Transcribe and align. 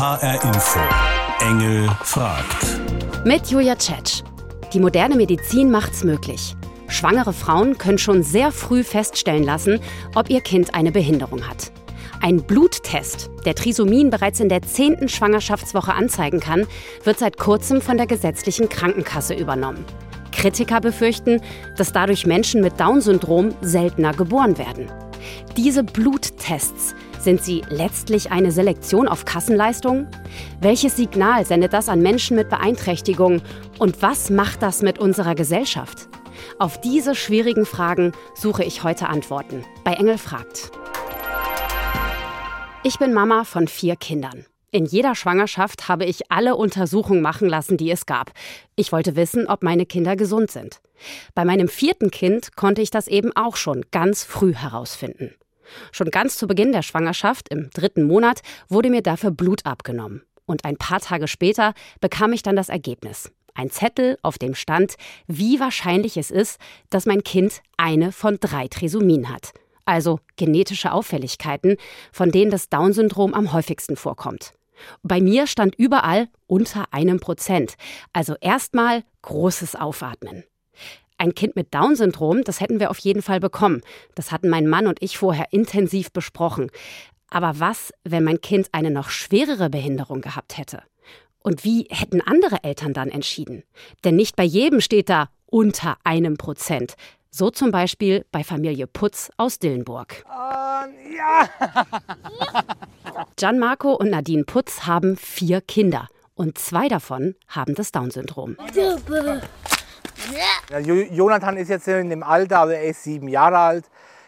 HR 0.00 0.42
Info. 0.44 0.80
Engel 1.40 1.86
fragt. 2.04 2.80
Mit 3.26 3.48
Julia 3.48 3.76
Tschetsch. 3.76 4.22
Die 4.72 4.80
moderne 4.80 5.14
Medizin 5.14 5.70
macht's 5.70 6.04
möglich. 6.04 6.56
Schwangere 6.88 7.34
Frauen 7.34 7.76
können 7.76 7.98
schon 7.98 8.22
sehr 8.22 8.50
früh 8.50 8.82
feststellen 8.82 9.44
lassen, 9.44 9.78
ob 10.14 10.30
ihr 10.30 10.40
Kind 10.40 10.74
eine 10.74 10.90
Behinderung 10.90 11.46
hat. 11.46 11.70
Ein 12.22 12.42
Bluttest, 12.42 13.28
der 13.44 13.54
Trisomien 13.54 14.08
bereits 14.08 14.40
in 14.40 14.48
der 14.48 14.62
zehnten 14.62 15.10
Schwangerschaftswoche 15.10 15.92
anzeigen 15.92 16.40
kann, 16.40 16.66
wird 17.04 17.18
seit 17.18 17.36
kurzem 17.36 17.82
von 17.82 17.98
der 17.98 18.06
gesetzlichen 18.06 18.70
Krankenkasse 18.70 19.34
übernommen. 19.34 19.84
Kritiker 20.32 20.80
befürchten, 20.80 21.42
dass 21.76 21.92
dadurch 21.92 22.24
Menschen 22.24 22.62
mit 22.62 22.80
Down-Syndrom 22.80 23.54
seltener 23.60 24.14
geboren 24.14 24.56
werden. 24.56 24.90
Diese 25.56 25.84
Bluttests, 25.84 26.94
sind 27.20 27.42
sie 27.42 27.62
letztlich 27.68 28.32
eine 28.32 28.50
Selektion 28.50 29.06
auf 29.06 29.24
Kassenleistungen? 29.24 30.08
Welches 30.60 30.96
Signal 30.96 31.44
sendet 31.44 31.72
das 31.72 31.88
an 31.88 32.00
Menschen 32.00 32.36
mit 32.36 32.48
Beeinträchtigungen? 32.48 33.42
Und 33.78 34.00
was 34.02 34.30
macht 34.30 34.62
das 34.62 34.82
mit 34.82 34.98
unserer 34.98 35.34
Gesellschaft? 35.34 36.08
Auf 36.58 36.80
diese 36.80 37.14
schwierigen 37.14 37.66
Fragen 37.66 38.12
suche 38.34 38.64
ich 38.64 38.82
heute 38.82 39.08
Antworten 39.08 39.64
bei 39.84 39.92
Engel 39.92 40.16
fragt. 40.18 40.70
Ich 42.82 42.98
bin 42.98 43.12
Mama 43.12 43.44
von 43.44 43.68
vier 43.68 43.96
Kindern. 43.96 44.46
In 44.72 44.86
jeder 44.86 45.14
Schwangerschaft 45.14 45.88
habe 45.88 46.04
ich 46.04 46.30
alle 46.30 46.56
Untersuchungen 46.56 47.20
machen 47.20 47.48
lassen, 47.48 47.76
die 47.76 47.90
es 47.90 48.06
gab. 48.06 48.32
Ich 48.76 48.92
wollte 48.92 49.16
wissen, 49.16 49.46
ob 49.48 49.62
meine 49.62 49.84
Kinder 49.84 50.16
gesund 50.16 50.50
sind. 50.50 50.80
Bei 51.34 51.44
meinem 51.44 51.68
vierten 51.68 52.10
Kind 52.10 52.56
konnte 52.56 52.82
ich 52.82 52.90
das 52.90 53.08
eben 53.08 53.34
auch 53.36 53.56
schon 53.56 53.84
ganz 53.90 54.24
früh 54.24 54.54
herausfinden. 54.54 55.34
Schon 55.92 56.10
ganz 56.10 56.36
zu 56.36 56.46
Beginn 56.46 56.72
der 56.72 56.82
Schwangerschaft, 56.82 57.48
im 57.48 57.70
dritten 57.70 58.02
Monat, 58.02 58.40
wurde 58.68 58.90
mir 58.90 59.02
dafür 59.02 59.30
Blut 59.30 59.66
abgenommen. 59.66 60.22
Und 60.46 60.64
ein 60.64 60.76
paar 60.76 61.00
Tage 61.00 61.28
später 61.28 61.74
bekam 62.00 62.32
ich 62.32 62.42
dann 62.42 62.56
das 62.56 62.68
Ergebnis. 62.68 63.30
Ein 63.54 63.70
Zettel, 63.70 64.18
auf 64.22 64.38
dem 64.38 64.54
stand, 64.54 64.96
wie 65.26 65.60
wahrscheinlich 65.60 66.16
es 66.16 66.30
ist, 66.30 66.58
dass 66.88 67.06
mein 67.06 67.22
Kind 67.22 67.62
eine 67.76 68.12
von 68.12 68.38
drei 68.40 68.68
Trisomien 68.68 69.28
hat. 69.28 69.52
Also 69.84 70.20
genetische 70.36 70.92
Auffälligkeiten, 70.92 71.76
von 72.12 72.30
denen 72.30 72.50
das 72.50 72.68
Down-Syndrom 72.68 73.34
am 73.34 73.52
häufigsten 73.52 73.96
vorkommt. 73.96 74.52
Bei 75.02 75.20
mir 75.20 75.46
stand 75.46 75.74
überall 75.74 76.28
unter 76.46 76.92
einem 76.92 77.20
Prozent. 77.20 77.74
Also 78.12 78.34
erstmal 78.40 79.04
großes 79.22 79.76
Aufatmen. 79.76 80.44
Ein 81.20 81.34
Kind 81.34 81.54
mit 81.54 81.74
Down-Syndrom, 81.74 82.44
das 82.44 82.60
hätten 82.62 82.80
wir 82.80 82.90
auf 82.90 82.98
jeden 82.98 83.20
Fall 83.20 83.40
bekommen. 83.40 83.82
Das 84.14 84.32
hatten 84.32 84.48
mein 84.48 84.66
Mann 84.66 84.86
und 84.86 85.02
ich 85.02 85.18
vorher 85.18 85.52
intensiv 85.52 86.12
besprochen. 86.12 86.70
Aber 87.28 87.60
was, 87.60 87.92
wenn 88.04 88.24
mein 88.24 88.40
Kind 88.40 88.70
eine 88.72 88.90
noch 88.90 89.10
schwerere 89.10 89.68
Behinderung 89.68 90.22
gehabt 90.22 90.56
hätte? 90.56 90.82
Und 91.40 91.62
wie 91.62 91.86
hätten 91.90 92.22
andere 92.22 92.64
Eltern 92.64 92.94
dann 92.94 93.10
entschieden? 93.10 93.64
Denn 94.02 94.16
nicht 94.16 94.34
bei 94.34 94.44
jedem 94.44 94.80
steht 94.80 95.10
da 95.10 95.28
unter 95.44 95.98
einem 96.04 96.38
Prozent. 96.38 96.94
So 97.30 97.50
zum 97.50 97.70
Beispiel 97.70 98.24
bei 98.32 98.42
Familie 98.42 98.86
Putz 98.86 99.30
aus 99.36 99.58
Dillenburg. 99.58 100.24
Uh, 100.26 100.88
ja. 101.14 101.50
Gianmarco 103.36 103.92
und 103.92 104.08
Nadine 104.08 104.44
Putz 104.44 104.86
haben 104.86 105.18
vier 105.18 105.60
Kinder 105.60 106.08
und 106.34 106.56
zwei 106.56 106.88
davon 106.88 107.34
haben 107.46 107.74
das 107.74 107.92
Down-Syndrom. 107.92 108.56
Ja, 110.70 110.78
Jonathan 110.78 111.56
ist 111.56 111.68
jetzt 111.68 111.88
in 111.88 112.10
dem 112.10 112.22
Alter, 112.22 112.60
also 112.60 112.72
er 112.72 112.84
ist 112.84 113.02
sieben 113.02 113.28
Jahre 113.28 113.58
alt, 113.58 113.84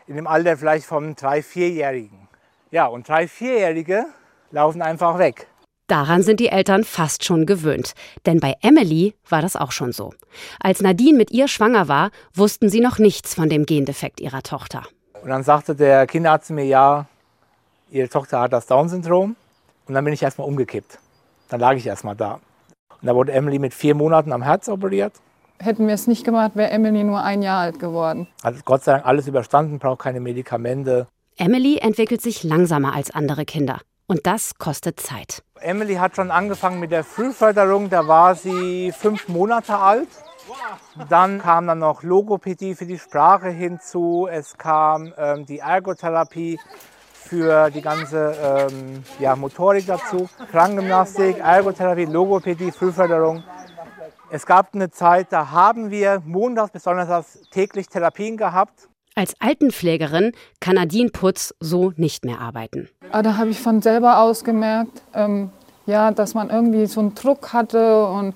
in 0.06 0.16
dem 0.16 0.26
Alter 0.26 0.56
vielleicht 0.56 0.86
vom 0.86 1.14
drei-, 1.14 1.42
vierjährigen. 1.42 2.28
Ja, 2.70 2.86
und 2.86 3.08
drei-, 3.08 3.28
vierjährige 3.28 4.06
laufen 4.50 4.82
einfach 4.82 5.18
weg. 5.18 5.46
Daran 5.86 6.22
sind 6.22 6.40
die 6.40 6.48
Eltern 6.48 6.84
fast 6.84 7.24
schon 7.24 7.44
gewöhnt. 7.44 7.92
Denn 8.24 8.40
bei 8.40 8.54
Emily 8.62 9.14
war 9.28 9.42
das 9.42 9.56
auch 9.56 9.72
schon 9.72 9.92
so. 9.92 10.14
Als 10.58 10.80
Nadine 10.80 11.18
mit 11.18 11.30
ihr 11.32 11.48
schwanger 11.48 11.86
war, 11.86 12.10
wussten 12.34 12.70
sie 12.70 12.80
noch 12.80 12.98
nichts 12.98 13.34
von 13.34 13.50
dem 13.50 13.66
Gendefekt 13.66 14.20
ihrer 14.20 14.42
Tochter. 14.42 14.84
Und 15.22 15.28
dann 15.28 15.42
sagte 15.42 15.74
der 15.74 16.06
Kinderarzt 16.06 16.50
mir, 16.50 16.64
ja, 16.64 17.06
ihre 17.90 18.08
Tochter 18.08 18.40
hat 18.40 18.52
das 18.52 18.66
Down-Syndrom. 18.66 19.36
Und 19.86 19.94
dann 19.94 20.04
bin 20.04 20.14
ich 20.14 20.22
erstmal 20.22 20.48
umgekippt. 20.48 20.98
Dann 21.50 21.60
lag 21.60 21.74
ich 21.74 21.86
erstmal 21.86 22.16
da. 22.16 22.40
Und 23.00 23.06
da 23.06 23.14
wurde 23.14 23.32
Emily 23.32 23.58
mit 23.58 23.74
vier 23.74 23.94
Monaten 23.94 24.32
am 24.32 24.42
Herz 24.42 24.68
operiert. 24.68 25.12
Hätten 25.62 25.86
wir 25.86 25.94
es 25.94 26.08
nicht 26.08 26.24
gemacht, 26.24 26.56
wäre 26.56 26.70
Emily 26.70 27.04
nur 27.04 27.22
ein 27.22 27.40
Jahr 27.40 27.60
alt 27.60 27.78
geworden. 27.78 28.26
Hat 28.42 28.64
Gott 28.64 28.82
sei 28.82 28.94
Dank 28.94 29.06
alles 29.06 29.28
überstanden, 29.28 29.78
braucht 29.78 30.00
keine 30.00 30.18
Medikamente. 30.18 31.06
Emily 31.36 31.78
entwickelt 31.78 32.20
sich 32.20 32.42
langsamer 32.42 32.92
als 32.94 33.12
andere 33.12 33.44
Kinder. 33.44 33.80
Und 34.08 34.26
das 34.26 34.56
kostet 34.58 34.98
Zeit. 34.98 35.44
Emily 35.60 35.94
hat 35.94 36.16
schon 36.16 36.32
angefangen 36.32 36.80
mit 36.80 36.90
der 36.90 37.04
Frühförderung, 37.04 37.90
da 37.90 38.08
war 38.08 38.34
sie 38.34 38.90
fünf 38.90 39.28
Monate 39.28 39.78
alt. 39.78 40.08
Dann 41.08 41.38
kam 41.38 41.68
dann 41.68 41.78
noch 41.78 42.02
Logopädie 42.02 42.74
für 42.74 42.86
die 42.86 42.98
Sprache 42.98 43.48
hinzu. 43.48 44.26
Es 44.28 44.58
kam 44.58 45.14
ähm, 45.16 45.46
die 45.46 45.60
Ergotherapie 45.60 46.58
für 47.12 47.70
die 47.70 47.82
ganze 47.82 48.34
ähm, 48.42 49.04
ja, 49.20 49.36
Motorik 49.36 49.86
dazu. 49.86 50.28
Krankengymnastik, 50.50 51.38
Ergotherapie, 51.38 52.06
Logopädie, 52.06 52.72
Frühförderung. 52.72 53.44
Es 54.34 54.46
gab 54.46 54.74
eine 54.74 54.90
Zeit, 54.90 55.26
da 55.30 55.50
haben 55.50 55.90
wir 55.90 56.22
montags 56.24 56.70
bis 56.70 56.84
donnerstags 56.84 57.38
täglich 57.50 57.86
Therapien 57.88 58.38
gehabt. 58.38 58.88
Als 59.14 59.34
Altenpflegerin 59.40 60.32
kann 60.58 60.76
Nadine 60.76 61.10
Putz 61.10 61.54
so 61.60 61.92
nicht 61.96 62.24
mehr 62.24 62.40
arbeiten. 62.40 62.88
Ah, 63.10 63.20
da 63.20 63.36
habe 63.36 63.50
ich 63.50 63.60
von 63.60 63.82
selber 63.82 64.20
aus 64.20 64.42
gemerkt, 64.42 65.02
ähm, 65.12 65.50
ja, 65.84 66.12
dass 66.12 66.32
man 66.32 66.48
irgendwie 66.48 66.86
so 66.86 67.00
einen 67.00 67.14
Druck 67.14 67.52
hatte 67.52 68.06
und, 68.06 68.34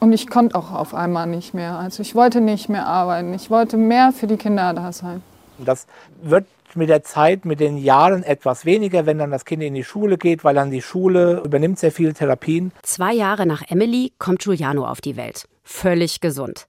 und 0.00 0.12
ich 0.12 0.28
konnte 0.28 0.56
auch 0.56 0.72
auf 0.72 0.92
einmal 0.92 1.28
nicht 1.28 1.54
mehr. 1.54 1.78
Also 1.78 2.02
ich 2.02 2.16
wollte 2.16 2.40
nicht 2.40 2.68
mehr 2.68 2.88
arbeiten. 2.88 3.32
Ich 3.32 3.48
wollte 3.48 3.76
mehr 3.76 4.10
für 4.10 4.26
die 4.26 4.38
Kinder 4.38 4.74
da 4.74 4.90
sein. 4.90 5.22
Das 5.58 5.86
wird 6.20 6.48
mit 6.76 6.88
der 6.88 7.02
Zeit, 7.02 7.44
mit 7.44 7.60
den 7.60 7.78
Jahren 7.78 8.22
etwas 8.22 8.64
weniger, 8.64 9.06
wenn 9.06 9.18
dann 9.18 9.30
das 9.30 9.44
Kind 9.44 9.62
in 9.62 9.74
die 9.74 9.84
Schule 9.84 10.18
geht, 10.18 10.44
weil 10.44 10.54
dann 10.54 10.70
die 10.70 10.82
Schule 10.82 11.42
übernimmt 11.44 11.78
sehr 11.78 11.92
viele 11.92 12.14
Therapien. 12.14 12.72
Zwei 12.82 13.12
Jahre 13.12 13.46
nach 13.46 13.62
Emily 13.68 14.12
kommt 14.18 14.40
Giuliano 14.40 14.86
auf 14.86 15.00
die 15.00 15.16
Welt. 15.16 15.48
Völlig 15.64 16.20
gesund. 16.20 16.66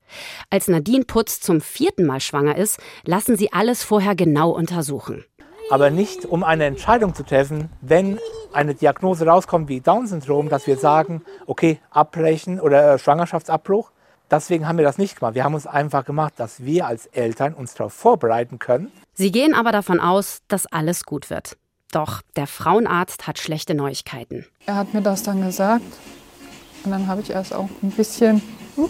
Als 0.49 0.67
Nadine 0.67 1.05
Putz 1.05 1.39
zum 1.39 1.61
vierten 1.61 2.05
Mal 2.05 2.19
schwanger 2.19 2.57
ist, 2.57 2.79
lassen 3.05 3.37
sie 3.37 3.53
alles 3.53 3.83
vorher 3.83 4.15
genau 4.15 4.51
untersuchen. 4.51 5.23
Aber 5.69 5.91
nicht, 5.91 6.25
um 6.25 6.43
eine 6.43 6.65
Entscheidung 6.65 7.13
zu 7.13 7.23
treffen, 7.23 7.69
wenn 7.81 8.19
eine 8.51 8.73
Diagnose 8.73 9.25
rauskommt 9.25 9.69
wie 9.69 9.81
Down-Syndrom, 9.81 10.49
dass 10.49 10.65
wir 10.65 10.77
sagen, 10.77 11.21
okay, 11.45 11.79
abbrechen 11.91 12.59
oder 12.59 12.95
äh, 12.95 12.99
Schwangerschaftsabbruch. 12.99 13.91
Deswegen 14.31 14.67
haben 14.67 14.77
wir 14.77 14.85
das 14.85 14.97
nicht 14.97 15.19
gemacht. 15.19 15.33
Wir 15.35 15.43
haben 15.43 15.55
uns 15.55 15.65
einfach 15.65 16.05
gemacht, 16.05 16.33
dass 16.37 16.63
wir 16.63 16.85
als 16.85 17.07
Eltern 17.07 17.53
uns 17.53 17.73
darauf 17.73 17.93
vorbereiten 17.93 18.59
können. 18.59 18.91
Sie 19.13 19.31
gehen 19.31 19.53
aber 19.53 19.71
davon 19.71 19.99
aus, 19.99 20.41
dass 20.47 20.67
alles 20.67 21.03
gut 21.05 21.29
wird. 21.29 21.57
Doch 21.91 22.21
der 22.35 22.45
Frauenarzt 22.45 23.25
hat 23.25 23.39
schlechte 23.39 23.73
Neuigkeiten. 23.73 24.45
Er 24.67 24.75
hat 24.75 24.93
mir 24.93 25.01
das 25.01 25.23
dann 25.23 25.41
gesagt. 25.41 25.83
Und 26.83 26.91
dann 26.91 27.07
habe 27.07 27.21
ich 27.21 27.31
erst 27.31 27.53
auch 27.53 27.69
ein 27.81 27.91
bisschen 27.91 28.41
uh, 28.77 28.87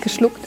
geschluckt. 0.00 0.46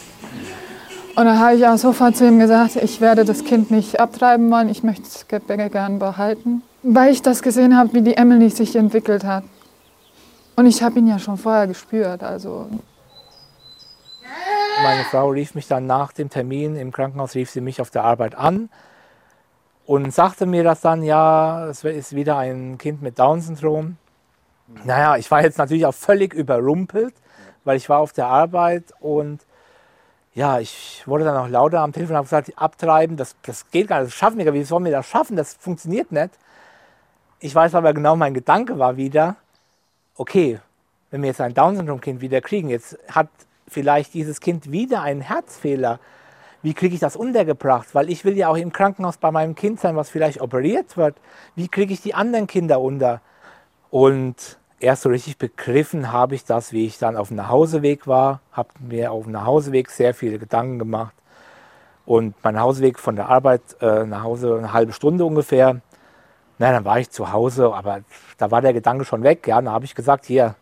Und 1.15 1.25
dann 1.25 1.39
habe 1.39 1.55
ich 1.55 1.65
auch 1.65 1.77
sofort 1.77 2.15
zu 2.15 2.27
ihm 2.27 2.37
gesagt, 2.37 2.75
ich 2.75 3.01
werde 3.01 3.25
das 3.25 3.43
Kind 3.43 3.71
nicht 3.71 3.99
abtreiben 3.99 4.51
wollen, 4.51 4.69
ich 4.69 4.83
möchte 4.83 5.07
es 5.07 5.27
gerne 5.27 5.97
behalten. 5.97 6.61
Weil 6.83 7.11
ich 7.11 7.23
das 7.23 7.41
gesehen 7.41 7.75
habe, 7.75 7.93
wie 7.93 8.01
die 8.01 8.15
Emily 8.15 8.51
sich 8.51 8.75
entwickelt 8.75 9.23
hat. 9.23 9.43
Und 10.55 10.67
ich 10.67 10.83
habe 10.83 10.99
ihn 10.99 11.07
ja 11.07 11.17
schon 11.17 11.37
vorher 11.37 11.65
gespürt. 11.65 12.21
Also 12.21 12.69
meine 14.83 15.03
Frau 15.05 15.29
rief 15.29 15.55
mich 15.55 15.67
dann 15.67 15.85
nach 15.85 16.11
dem 16.11 16.29
Termin 16.29 16.75
im 16.75 16.91
Krankenhaus, 16.91 17.35
rief 17.35 17.49
sie 17.49 17.61
mich 17.61 17.81
auf 17.81 17.89
der 17.89 18.03
Arbeit 18.03 18.35
an 18.35 18.69
und 19.85 20.13
sagte 20.13 20.45
mir 20.45 20.63
das 20.63 20.81
dann, 20.81 21.01
ja, 21.01 21.67
es 21.67 21.83
ist 21.83 22.15
wieder 22.15 22.37
ein 22.37 22.77
Kind 22.77 23.01
mit 23.01 23.17
Down-Syndrom. 23.17 23.97
Naja, 24.83 25.15
ich 25.15 25.31
war 25.31 25.41
jetzt 25.41 25.57
natürlich 25.57 25.85
auch 25.85 25.93
völlig 25.93 26.33
überrumpelt, 26.33 27.15
weil 27.63 27.77
ich 27.77 27.89
war 27.89 27.99
auf 27.99 28.11
der 28.11 28.27
Arbeit 28.27 28.93
und 28.99 29.45
ja, 30.33 30.59
ich 30.59 31.01
wurde 31.05 31.23
dann 31.23 31.37
auch 31.37 31.47
lauter 31.47 31.79
am 31.79 31.93
Telefon 31.93 32.11
und 32.11 32.17
habe 32.17 32.25
gesagt, 32.25 32.51
abtreiben, 32.57 33.17
das, 33.17 33.35
das 33.43 33.71
geht 33.71 33.87
gar 33.87 34.01
nicht, 34.01 34.11
das 34.11 34.17
schaffen 34.17 34.37
wir 34.37 34.45
nicht, 34.45 34.53
wie 34.53 34.63
sollen 34.63 34.85
wir 34.85 34.91
das 34.91 35.07
schaffen, 35.07 35.35
das 35.35 35.53
funktioniert 35.53 36.11
nicht. 36.11 36.31
Ich 37.39 37.55
weiß 37.55 37.73
aber 37.75 37.93
genau, 37.93 38.15
mein 38.15 38.33
Gedanke 38.33 38.77
war 38.77 38.97
wieder, 38.97 39.37
okay, 40.15 40.59
wenn 41.11 41.21
wir 41.21 41.29
jetzt 41.29 41.41
ein 41.41 41.53
Down-Syndrom-Kind 41.53 42.21
wieder 42.21 42.41
kriegen, 42.41 42.69
jetzt 42.69 42.97
hat 43.09 43.29
vielleicht 43.67 44.13
dieses 44.13 44.39
Kind 44.39 44.71
wieder 44.71 45.01
einen 45.01 45.21
Herzfehler. 45.21 45.99
Wie 46.61 46.73
kriege 46.73 46.93
ich 46.93 46.99
das 46.99 47.15
untergebracht? 47.15 47.93
Weil 47.93 48.09
ich 48.09 48.25
will 48.25 48.37
ja 48.37 48.49
auch 48.49 48.57
im 48.57 48.71
Krankenhaus 48.71 49.17
bei 49.17 49.31
meinem 49.31 49.55
Kind 49.55 49.79
sein, 49.79 49.95
was 49.95 50.09
vielleicht 50.09 50.41
operiert 50.41 50.97
wird. 50.97 51.15
Wie 51.55 51.67
kriege 51.67 51.93
ich 51.93 52.01
die 52.01 52.13
anderen 52.13 52.47
Kinder 52.47 52.81
unter? 52.81 53.21
Und 53.89 54.57
erst 54.79 55.03
so 55.03 55.09
richtig 55.09 55.37
begriffen 55.37 56.11
habe 56.11 56.35
ich 56.35 56.45
das, 56.45 56.71
wie 56.71 56.85
ich 56.85 56.97
dann 56.97 57.15
auf 57.15 57.29
dem 57.29 57.37
Nachhauseweg 57.37 58.07
war, 58.07 58.41
habe 58.51 58.69
mir 58.79 59.11
auf 59.11 59.23
dem 59.23 59.33
Nachhauseweg 59.33 59.89
sehr 59.89 60.13
viele 60.13 60.39
Gedanken 60.39 60.79
gemacht. 60.79 61.13
Und 62.05 62.35
mein 62.43 62.59
Hauseweg 62.59 62.99
von 62.99 63.15
der 63.15 63.27
Arbeit 63.29 63.61
äh, 63.81 64.05
nach 64.05 64.23
Hause 64.23 64.55
eine 64.57 64.71
halbe 64.71 64.93
Stunde 64.93 65.25
ungefähr. 65.25 65.81
Na, 66.57 66.71
dann 66.71 66.85
war 66.85 66.99
ich 66.99 67.09
zu 67.09 67.31
Hause, 67.31 67.73
aber 67.73 67.99
da 68.37 68.49
war 68.49 68.61
der 68.61 68.73
Gedanke 68.73 69.03
schon 69.05 69.23
weg. 69.23 69.45
Ja, 69.47 69.61
dann 69.61 69.73
habe 69.73 69.85
ich 69.85 69.93
gesagt, 69.93 70.25
hier, 70.25 70.55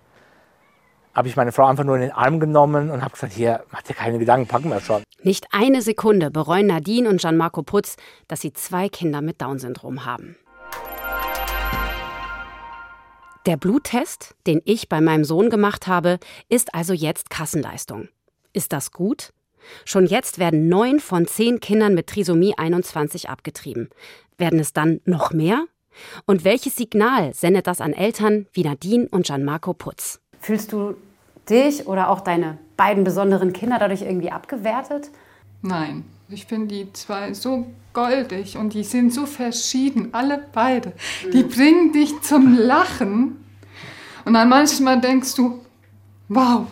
habe 1.16 1.30
ich 1.30 1.38
meine 1.38 1.54
Frau 1.54 1.66
einfach 1.66 1.86
nur 1.86 1.96
in 1.96 2.02
den 2.02 2.12
Arm 2.12 2.40
genommen 2.40 2.92
und 2.92 3.02
habe 3.02 3.14
gesagt, 3.14 3.34
hier, 3.34 3.64
mach 3.72 3.82
dir 3.82 3.94
keine 3.94 4.20
Gedanken, 4.20 4.48
packen 4.48 4.70
wir 4.70 4.82
schon. 4.82 5.02
Nicht 5.24 5.48
eine 5.52 5.82
Sekunde 5.82 6.30
bereuen 6.30 6.68
Nadine 6.68 7.10
und 7.10 7.22
Gianmarco 7.22 7.64
Putz, 7.64 7.96
dass 8.28 8.42
sie 8.42 8.52
zwei 8.52 8.90
Kinder 8.90 9.22
mit 9.22 9.42
Down-Syndrom 9.42 10.06
haben. 10.06 10.36
Der 13.46 13.58
Bluttest, 13.58 14.36
den 14.46 14.62
ich 14.66 14.90
bei 14.90 15.02
meinem 15.02 15.24
Sohn 15.24 15.50
gemacht 15.50 15.88
habe, 15.88 16.20
ist 16.50 16.74
also 16.74 16.94
jetzt 16.94 17.30
Kassenleistung. 17.30 18.10
Ist 18.54 18.74
das 18.74 18.92
gut? 18.92 19.32
Schon 19.86 20.08
jetzt 20.08 20.38
werden 20.38 20.68
neun 20.68 21.00
von 21.00 21.28
zehn 21.28 21.60
Kindern 21.60 21.94
mit 21.94 22.08
Trisomie 22.08 22.58
21 22.58 23.30
abgetrieben. 23.30 23.90
Werden 24.38 24.60
es 24.60 24.74
dann 24.74 25.00
noch 25.06 25.32
mehr? 25.32 25.66
Und 26.26 26.44
welches 26.44 26.76
Signal 26.76 27.34
sendet 27.34 27.68
das 27.68 27.82
an 27.82 27.94
Eltern 27.94 28.48
wie 28.52 28.64
Nadine 28.64 29.08
und 29.10 29.28
Gianmarco 29.28 29.74
Putz? 29.74 30.20
Fühlst 30.40 30.72
du 30.72 30.96
dich 31.50 31.88
oder 31.88 32.10
auch 32.10 32.22
deine 32.22 32.58
beiden 32.78 33.04
besonderen 33.04 33.54
Kinder 33.54 33.80
dadurch 33.80 34.02
irgendwie 34.02 34.32
abgewertet? 34.32 35.10
Nein, 35.62 36.06
ich 36.30 36.46
finde 36.46 36.68
die 36.68 36.94
zwei 36.94 37.34
so 37.34 37.68
goldig 37.94 38.58
und 38.58 38.74
die 38.74 38.84
sind 38.84 39.14
so 39.14 39.26
verschieden, 39.26 40.10
alle 40.14 40.46
beide. 40.54 40.94
Die 41.34 41.44
bringen 41.44 41.92
dich 41.94 42.22
zum 42.22 42.58
Lachen. 42.58 43.44
Und 44.26 44.34
dann 44.34 44.50
manchmal 44.50 45.00
denkst 45.00 45.36
du, 45.36 45.62
wow, 46.28 46.68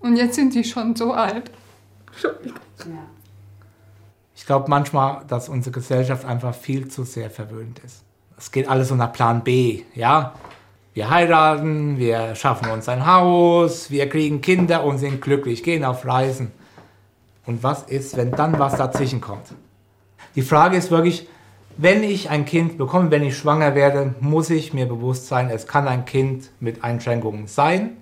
und 0.00 0.16
jetzt 0.16 0.36
sind 0.36 0.54
die 0.54 0.64
schon 0.64 0.94
so 0.94 1.12
alt. 1.12 1.50
Ich 4.36 4.46
glaube 4.46 4.68
manchmal, 4.68 5.24
dass 5.26 5.48
unsere 5.48 5.72
Gesellschaft 5.72 6.24
einfach 6.24 6.54
viel 6.54 6.88
zu 6.88 7.04
sehr 7.04 7.30
verwöhnt 7.30 7.80
ist. 7.80 8.02
Es 8.36 8.50
geht 8.50 8.68
alles 8.68 8.88
so 8.88 8.94
nach 8.94 9.12
Plan 9.12 9.42
B, 9.42 9.84
ja? 9.94 10.34
Wir 10.94 11.10
heiraten, 11.10 11.98
wir 11.98 12.36
schaffen 12.36 12.70
uns 12.70 12.88
ein 12.88 13.04
Haus, 13.04 13.90
wir 13.90 14.08
kriegen 14.08 14.40
Kinder 14.40 14.84
und 14.84 14.98
sind 14.98 15.20
glücklich, 15.20 15.64
gehen 15.64 15.84
auf 15.84 16.06
Reisen. 16.06 16.52
Und 17.46 17.64
was 17.64 17.82
ist, 17.82 18.16
wenn 18.16 18.30
dann 18.30 18.60
was 18.60 18.76
dazwischen 18.76 19.20
kommt? 19.20 19.48
Die 20.36 20.42
Frage 20.42 20.76
ist 20.76 20.92
wirklich, 20.92 21.28
wenn 21.76 22.04
ich 22.04 22.30
ein 22.30 22.44
Kind 22.44 22.78
bekomme, 22.78 23.10
wenn 23.10 23.24
ich 23.24 23.36
schwanger 23.36 23.74
werde, 23.74 24.14
muss 24.20 24.50
ich 24.50 24.72
mir 24.72 24.86
bewusst 24.86 25.26
sein, 25.26 25.50
es 25.50 25.66
kann 25.66 25.88
ein 25.88 26.04
Kind 26.04 26.50
mit 26.60 26.84
Einschränkungen 26.84 27.48
sein. 27.48 27.96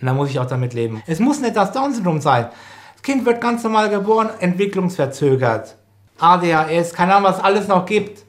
Und 0.00 0.06
dann 0.06 0.14
muss 0.14 0.30
ich 0.30 0.38
auch 0.38 0.46
damit 0.46 0.72
leben. 0.72 1.02
Es 1.08 1.18
muss 1.18 1.40
nicht 1.40 1.56
das 1.56 1.72
Down-Syndrom 1.72 2.20
sein. 2.20 2.46
Das 2.94 3.02
Kind 3.02 3.26
wird 3.26 3.40
ganz 3.40 3.64
normal 3.64 3.90
geboren, 3.90 4.30
entwicklungsverzögert. 4.38 5.76
ADHS, 6.20 6.92
keine 6.92 7.16
Ahnung, 7.16 7.28
was 7.28 7.40
alles 7.40 7.66
noch 7.66 7.86
gibt. 7.86 8.22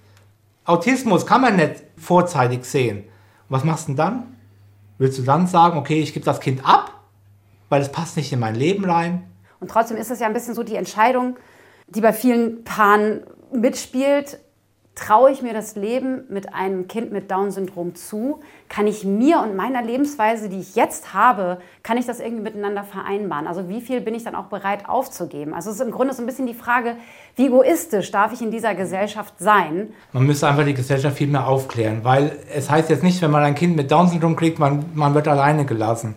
Autismus 0.65 1.23
kann 1.23 1.41
man 1.41 1.57
nicht 1.57 1.83
vorzeitig 1.97 2.65
sehen. 2.65 3.03
Was 3.51 3.65
machst 3.65 3.83
du 3.83 3.87
denn 3.89 3.97
dann? 3.97 4.37
Willst 4.97 5.17
du 5.17 5.23
dann 5.23 5.45
sagen, 5.45 5.77
okay, 5.77 6.01
ich 6.01 6.13
gebe 6.13 6.23
das 6.23 6.39
Kind 6.39 6.65
ab, 6.65 7.01
weil 7.67 7.81
es 7.81 7.91
passt 7.91 8.15
nicht 8.15 8.31
in 8.31 8.39
mein 8.39 8.55
Leben 8.55 8.85
rein? 8.85 9.29
Und 9.59 9.69
trotzdem 9.69 9.97
ist 9.97 10.09
es 10.09 10.21
ja 10.21 10.27
ein 10.27 10.31
bisschen 10.31 10.55
so 10.55 10.63
die 10.63 10.77
Entscheidung, 10.77 11.35
die 11.87 11.99
bei 11.99 12.13
vielen 12.13 12.63
Paaren 12.63 13.25
mitspielt. 13.51 14.39
Traue 14.93 15.31
ich 15.31 15.41
mir 15.41 15.53
das 15.53 15.77
Leben 15.77 16.25
mit 16.27 16.53
einem 16.53 16.89
Kind 16.89 17.13
mit 17.13 17.31
Down-Syndrom 17.31 17.95
zu? 17.95 18.41
Kann 18.67 18.87
ich 18.87 19.05
mir 19.05 19.39
und 19.39 19.55
meiner 19.55 19.81
Lebensweise, 19.81 20.49
die 20.49 20.59
ich 20.59 20.75
jetzt 20.75 21.13
habe, 21.13 21.59
kann 21.81 21.97
ich 21.97 22.05
das 22.05 22.19
irgendwie 22.19 22.43
miteinander 22.43 22.83
vereinbaren? 22.83 23.47
Also 23.47 23.69
wie 23.69 23.79
viel 23.79 24.01
bin 24.01 24.13
ich 24.13 24.25
dann 24.25 24.35
auch 24.35 24.47
bereit 24.47 24.89
aufzugeben? 24.89 25.53
Also 25.53 25.69
es 25.69 25.77
ist 25.77 25.81
im 25.81 25.91
Grunde 25.91 26.13
so 26.13 26.21
ein 26.21 26.25
bisschen 26.25 26.45
die 26.45 26.53
Frage, 26.53 26.97
wie 27.37 27.47
egoistisch 27.47 28.11
darf 28.11 28.33
ich 28.33 28.41
in 28.41 28.51
dieser 28.51 28.75
Gesellschaft 28.75 29.35
sein? 29.39 29.93
Man 30.11 30.25
müsste 30.25 30.49
einfach 30.49 30.65
die 30.65 30.73
Gesellschaft 30.73 31.17
viel 31.17 31.27
mehr 31.27 31.47
aufklären, 31.47 32.03
weil 32.03 32.37
es 32.53 32.69
heißt 32.69 32.89
jetzt 32.89 33.03
nicht, 33.03 33.21
wenn 33.21 33.31
man 33.31 33.43
ein 33.43 33.55
Kind 33.55 33.77
mit 33.77 33.89
Down-Syndrom 33.89 34.35
kriegt, 34.35 34.59
man, 34.59 34.83
man 34.93 35.13
wird 35.13 35.29
alleine 35.29 35.63
gelassen. 35.63 36.15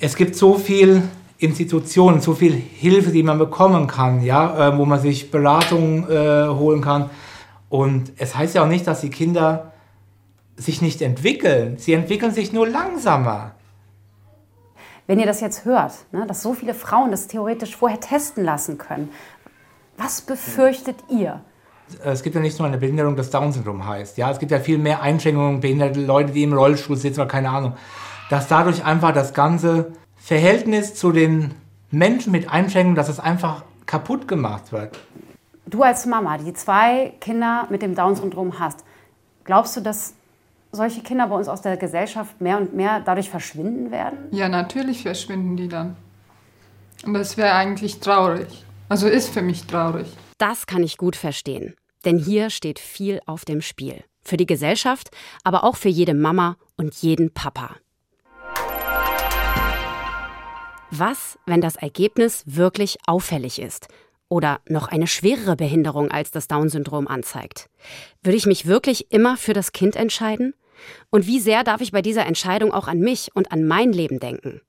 Es 0.00 0.16
gibt 0.16 0.34
so 0.34 0.54
viel 0.54 1.04
Institutionen, 1.38 2.20
so 2.20 2.34
viel 2.34 2.54
Hilfe, 2.54 3.10
die 3.10 3.22
man 3.22 3.38
bekommen 3.38 3.86
kann, 3.86 4.20
ja, 4.22 4.70
äh, 4.70 4.78
wo 4.78 4.84
man 4.84 5.00
sich 5.00 5.30
Beratung 5.30 6.08
äh, 6.10 6.48
holen 6.48 6.80
kann. 6.80 7.08
Und 7.72 8.12
es 8.18 8.36
heißt 8.36 8.54
ja 8.54 8.64
auch 8.64 8.68
nicht, 8.68 8.86
dass 8.86 9.00
die 9.00 9.08
Kinder 9.08 9.72
sich 10.56 10.82
nicht 10.82 11.00
entwickeln. 11.00 11.78
Sie 11.78 11.94
entwickeln 11.94 12.30
sich 12.30 12.52
nur 12.52 12.68
langsamer. 12.68 13.52
Wenn 15.06 15.18
ihr 15.18 15.24
das 15.24 15.40
jetzt 15.40 15.64
hört, 15.64 15.94
ne, 16.12 16.26
dass 16.26 16.42
so 16.42 16.52
viele 16.52 16.74
Frauen 16.74 17.10
das 17.10 17.28
theoretisch 17.28 17.74
vorher 17.74 17.98
testen 17.98 18.44
lassen 18.44 18.76
können, 18.76 19.08
was 19.96 20.20
befürchtet 20.20 20.96
ihr? 21.08 21.40
Es 22.04 22.22
gibt 22.22 22.34
ja 22.34 22.42
nicht 22.42 22.58
nur 22.58 22.68
eine 22.68 22.76
Behinderung, 22.76 23.16
das 23.16 23.30
Down-Syndrom 23.30 23.86
heißt. 23.86 24.18
Ja, 24.18 24.30
es 24.30 24.38
gibt 24.38 24.52
ja 24.52 24.60
viel 24.60 24.76
mehr 24.76 25.00
Einschränkungen, 25.00 25.60
behinderte 25.60 26.04
Leute, 26.04 26.32
die 26.32 26.42
im 26.42 26.52
Rollstuhl 26.52 26.98
sitzen 26.98 27.20
oder 27.20 27.28
keine 27.28 27.48
Ahnung. 27.48 27.72
Dass 28.28 28.48
dadurch 28.48 28.84
einfach 28.84 29.14
das 29.14 29.32
ganze 29.32 29.92
Verhältnis 30.16 30.94
zu 30.94 31.10
den 31.10 31.54
Menschen 31.90 32.32
mit 32.32 32.50
Einschränkungen, 32.50 32.96
dass 32.96 33.08
es 33.08 33.18
einfach 33.18 33.64
kaputt 33.86 34.28
gemacht 34.28 34.72
wird. 34.72 34.98
Du 35.66 35.82
als 35.82 36.06
Mama, 36.06 36.38
die 36.38 36.52
zwei 36.54 37.14
Kinder 37.20 37.68
mit 37.70 37.82
dem 37.82 37.94
Down-Syndrom 37.94 38.58
hast, 38.58 38.84
glaubst 39.44 39.76
du, 39.76 39.80
dass 39.80 40.14
solche 40.72 41.02
Kinder 41.02 41.28
bei 41.28 41.36
uns 41.36 41.48
aus 41.48 41.62
der 41.62 41.76
Gesellschaft 41.76 42.40
mehr 42.40 42.56
und 42.56 42.74
mehr 42.74 43.00
dadurch 43.00 43.30
verschwinden 43.30 43.90
werden? 43.90 44.18
Ja, 44.32 44.48
natürlich 44.48 45.02
verschwinden 45.02 45.56
die 45.56 45.68
dann. 45.68 45.96
Und 47.04 47.14
das 47.14 47.36
wäre 47.36 47.52
eigentlich 47.52 48.00
traurig. 48.00 48.64
Also 48.88 49.06
ist 49.06 49.28
für 49.28 49.42
mich 49.42 49.66
traurig. 49.66 50.08
Das 50.38 50.66
kann 50.66 50.82
ich 50.82 50.96
gut 50.96 51.14
verstehen. 51.14 51.74
Denn 52.04 52.18
hier 52.18 52.50
steht 52.50 52.78
viel 52.80 53.20
auf 53.26 53.44
dem 53.44 53.60
Spiel. 53.60 54.02
Für 54.24 54.36
die 54.36 54.46
Gesellschaft, 54.46 55.10
aber 55.44 55.62
auch 55.64 55.76
für 55.76 55.88
jede 55.88 56.14
Mama 56.14 56.56
und 56.76 56.94
jeden 56.96 57.32
Papa. 57.32 57.76
Was, 60.90 61.38
wenn 61.46 61.60
das 61.60 61.76
Ergebnis 61.76 62.42
wirklich 62.46 62.98
auffällig 63.06 63.60
ist? 63.60 63.88
Oder 64.32 64.60
noch 64.66 64.88
eine 64.88 65.06
schwerere 65.06 65.56
Behinderung 65.56 66.10
als 66.10 66.30
das 66.30 66.48
Down-Syndrom 66.48 67.06
anzeigt? 67.06 67.68
Würde 68.22 68.38
ich 68.38 68.46
mich 68.46 68.66
wirklich 68.66 69.12
immer 69.12 69.36
für 69.36 69.52
das 69.52 69.72
Kind 69.72 69.94
entscheiden? 69.94 70.54
Und 71.10 71.26
wie 71.26 71.38
sehr 71.38 71.64
darf 71.64 71.82
ich 71.82 71.92
bei 71.92 72.00
dieser 72.00 72.24
Entscheidung 72.24 72.72
auch 72.72 72.88
an 72.88 72.98
mich 72.98 73.30
und 73.34 73.52
an 73.52 73.66
mein 73.66 73.92
Leben 73.92 74.20
denken? 74.20 74.62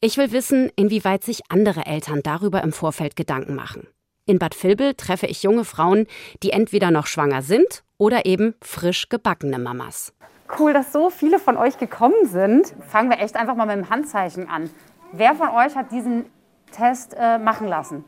Ich 0.00 0.16
will 0.16 0.32
wissen, 0.32 0.72
inwieweit 0.74 1.22
sich 1.22 1.42
andere 1.50 1.84
Eltern 1.84 2.22
darüber 2.22 2.62
im 2.62 2.72
Vorfeld 2.72 3.14
Gedanken 3.14 3.54
machen. 3.54 3.86
In 4.24 4.38
Bad 4.38 4.60
Vilbel 4.62 4.94
treffe 4.94 5.26
ich 5.26 5.42
junge 5.42 5.66
Frauen, 5.66 6.06
die 6.42 6.52
entweder 6.52 6.90
noch 6.90 7.06
schwanger 7.06 7.42
sind 7.42 7.84
oder 7.98 8.24
eben 8.24 8.54
frisch 8.62 9.10
gebackene 9.10 9.58
Mamas. 9.58 10.14
Cool, 10.58 10.72
dass 10.72 10.94
so 10.94 11.10
viele 11.10 11.38
von 11.38 11.58
euch 11.58 11.76
gekommen 11.76 12.24
sind. 12.24 12.74
Fangen 12.88 13.10
wir 13.10 13.18
echt 13.18 13.36
einfach 13.36 13.54
mal 13.54 13.66
mit 13.66 13.76
dem 13.76 13.90
Handzeichen 13.90 14.48
an. 14.48 14.70
Wer 15.12 15.34
von 15.34 15.50
euch 15.50 15.76
hat 15.76 15.92
diesen 15.92 16.24
Test 16.72 17.14
äh, 17.18 17.38
machen 17.38 17.68
lassen? 17.68 18.04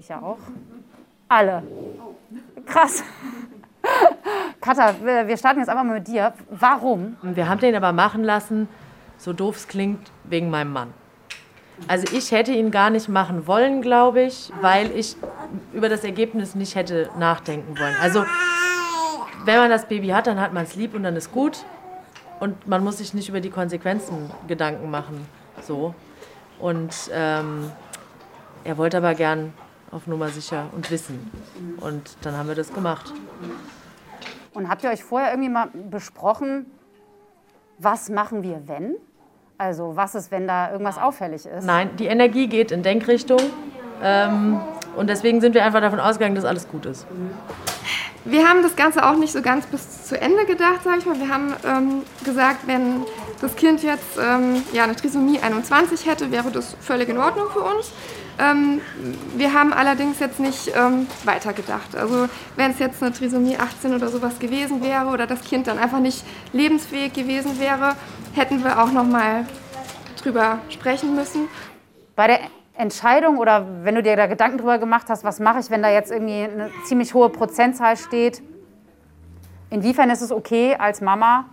Ich 0.00 0.08
ja 0.08 0.22
auch. 0.22 0.38
Alle. 1.28 1.62
Krass. 2.64 3.04
Katha, 4.62 4.94
wir 5.02 5.36
starten 5.36 5.58
jetzt 5.58 5.68
einfach 5.68 5.84
mal 5.84 5.98
mit 5.98 6.08
dir. 6.08 6.32
Warum? 6.48 7.18
Wir 7.20 7.50
haben 7.50 7.60
den 7.60 7.74
aber 7.74 7.92
machen 7.92 8.24
lassen, 8.24 8.66
so 9.18 9.34
doof 9.34 9.56
es 9.56 9.68
klingt, 9.68 10.10
wegen 10.24 10.48
meinem 10.48 10.72
Mann. 10.72 10.94
Also 11.86 12.06
ich 12.16 12.32
hätte 12.32 12.52
ihn 12.52 12.70
gar 12.70 12.88
nicht 12.88 13.10
machen 13.10 13.46
wollen, 13.46 13.82
glaube 13.82 14.22
ich, 14.22 14.50
weil 14.62 14.90
ich 14.92 15.16
über 15.74 15.90
das 15.90 16.02
Ergebnis 16.02 16.54
nicht 16.54 16.76
hätte 16.76 17.10
nachdenken 17.18 17.78
wollen. 17.78 17.96
Also 18.00 18.24
wenn 19.44 19.58
man 19.58 19.68
das 19.68 19.86
Baby 19.86 20.08
hat, 20.08 20.26
dann 20.26 20.40
hat 20.40 20.54
man 20.54 20.64
es 20.64 20.76
lieb 20.76 20.94
und 20.94 21.02
dann 21.02 21.14
ist 21.14 21.30
gut. 21.30 21.66
Und 22.38 22.66
man 22.66 22.82
muss 22.82 22.96
sich 22.96 23.12
nicht 23.12 23.28
über 23.28 23.42
die 23.42 23.50
Konsequenzen 23.50 24.30
Gedanken 24.48 24.90
machen. 24.90 25.26
So. 25.60 25.94
Und 26.58 26.94
ähm, 27.12 27.70
er 28.64 28.78
wollte 28.78 28.96
aber 28.96 29.14
gern 29.14 29.52
auf 29.92 30.06
Nummer 30.06 30.28
sicher 30.28 30.66
und 30.72 30.90
wissen. 30.90 31.30
Und 31.80 32.16
dann 32.22 32.36
haben 32.36 32.48
wir 32.48 32.54
das 32.54 32.72
gemacht. 32.72 33.12
Und 34.52 34.68
habt 34.68 34.82
ihr 34.84 34.90
euch 34.90 35.04
vorher 35.04 35.30
irgendwie 35.30 35.50
mal 35.50 35.68
besprochen, 35.90 36.66
was 37.78 38.08
machen 38.08 38.42
wir, 38.42 38.62
wenn? 38.66 38.96
Also 39.58 39.96
was 39.96 40.14
ist, 40.14 40.30
wenn 40.30 40.46
da 40.46 40.72
irgendwas 40.72 40.98
auffällig 40.98 41.46
ist? 41.46 41.64
Nein, 41.64 41.96
die 41.96 42.06
Energie 42.06 42.46
geht 42.46 42.70
in 42.70 42.82
Denkrichtung. 42.82 43.40
Ähm, 44.02 44.60
und 44.96 45.08
deswegen 45.08 45.40
sind 45.40 45.54
wir 45.54 45.64
einfach 45.64 45.80
davon 45.80 46.00
ausgegangen, 46.00 46.34
dass 46.34 46.44
alles 46.44 46.68
gut 46.68 46.86
ist. 46.86 47.06
Wir 48.24 48.46
haben 48.46 48.62
das 48.62 48.76
Ganze 48.76 49.06
auch 49.06 49.16
nicht 49.16 49.32
so 49.32 49.40
ganz 49.40 49.66
bis 49.66 50.04
zu 50.06 50.20
Ende 50.20 50.44
gedacht, 50.44 50.82
sage 50.84 50.98
ich 50.98 51.06
mal. 51.06 51.18
Wir 51.18 51.28
haben 51.28 51.54
ähm, 51.66 52.02
gesagt, 52.24 52.66
wenn 52.66 53.04
das 53.40 53.56
Kind 53.56 53.82
jetzt 53.82 54.18
ähm, 54.18 54.62
ja, 54.72 54.84
eine 54.84 54.94
Trisomie 54.94 55.38
21 55.40 56.06
hätte, 56.06 56.30
wäre 56.30 56.50
das 56.50 56.76
völlig 56.80 57.08
in 57.08 57.18
Ordnung 57.18 57.48
für 57.50 57.60
uns. 57.60 57.92
Ähm, 58.40 58.80
wir 59.36 59.52
haben 59.52 59.72
allerdings 59.72 60.18
jetzt 60.18 60.40
nicht 60.40 60.72
ähm, 60.74 61.06
weitergedacht. 61.24 61.94
Also 61.96 62.28
wenn 62.56 62.70
es 62.70 62.78
jetzt 62.78 63.02
eine 63.02 63.12
Trisomie 63.12 63.56
18 63.56 63.94
oder 63.94 64.08
sowas 64.08 64.38
gewesen 64.38 64.82
wäre 64.82 65.08
oder 65.08 65.26
das 65.26 65.42
Kind 65.42 65.66
dann 65.66 65.78
einfach 65.78 66.00
nicht 66.00 66.24
lebensfähig 66.52 67.12
gewesen 67.12 67.60
wäre, 67.60 67.96
hätten 68.34 68.64
wir 68.64 68.82
auch 68.82 68.92
noch 68.92 69.04
mal 69.04 69.46
drüber 70.22 70.58
sprechen 70.70 71.14
müssen. 71.14 71.48
Bei 72.16 72.26
der 72.26 72.40
Entscheidung 72.74 73.38
oder 73.38 73.66
wenn 73.82 73.94
du 73.94 74.02
dir 74.02 74.16
da 74.16 74.26
Gedanken 74.26 74.58
drüber 74.58 74.78
gemacht 74.78 75.06
hast, 75.08 75.24
was 75.24 75.38
mache 75.40 75.60
ich, 75.60 75.70
wenn 75.70 75.82
da 75.82 75.90
jetzt 75.90 76.10
irgendwie 76.10 76.44
eine 76.44 76.70
ziemlich 76.84 77.12
hohe 77.12 77.28
Prozentzahl 77.28 77.96
steht, 77.96 78.42
Inwiefern 79.70 80.10
ist 80.10 80.20
es 80.20 80.32
okay, 80.32 80.74
als 80.76 81.00
Mama 81.00 81.46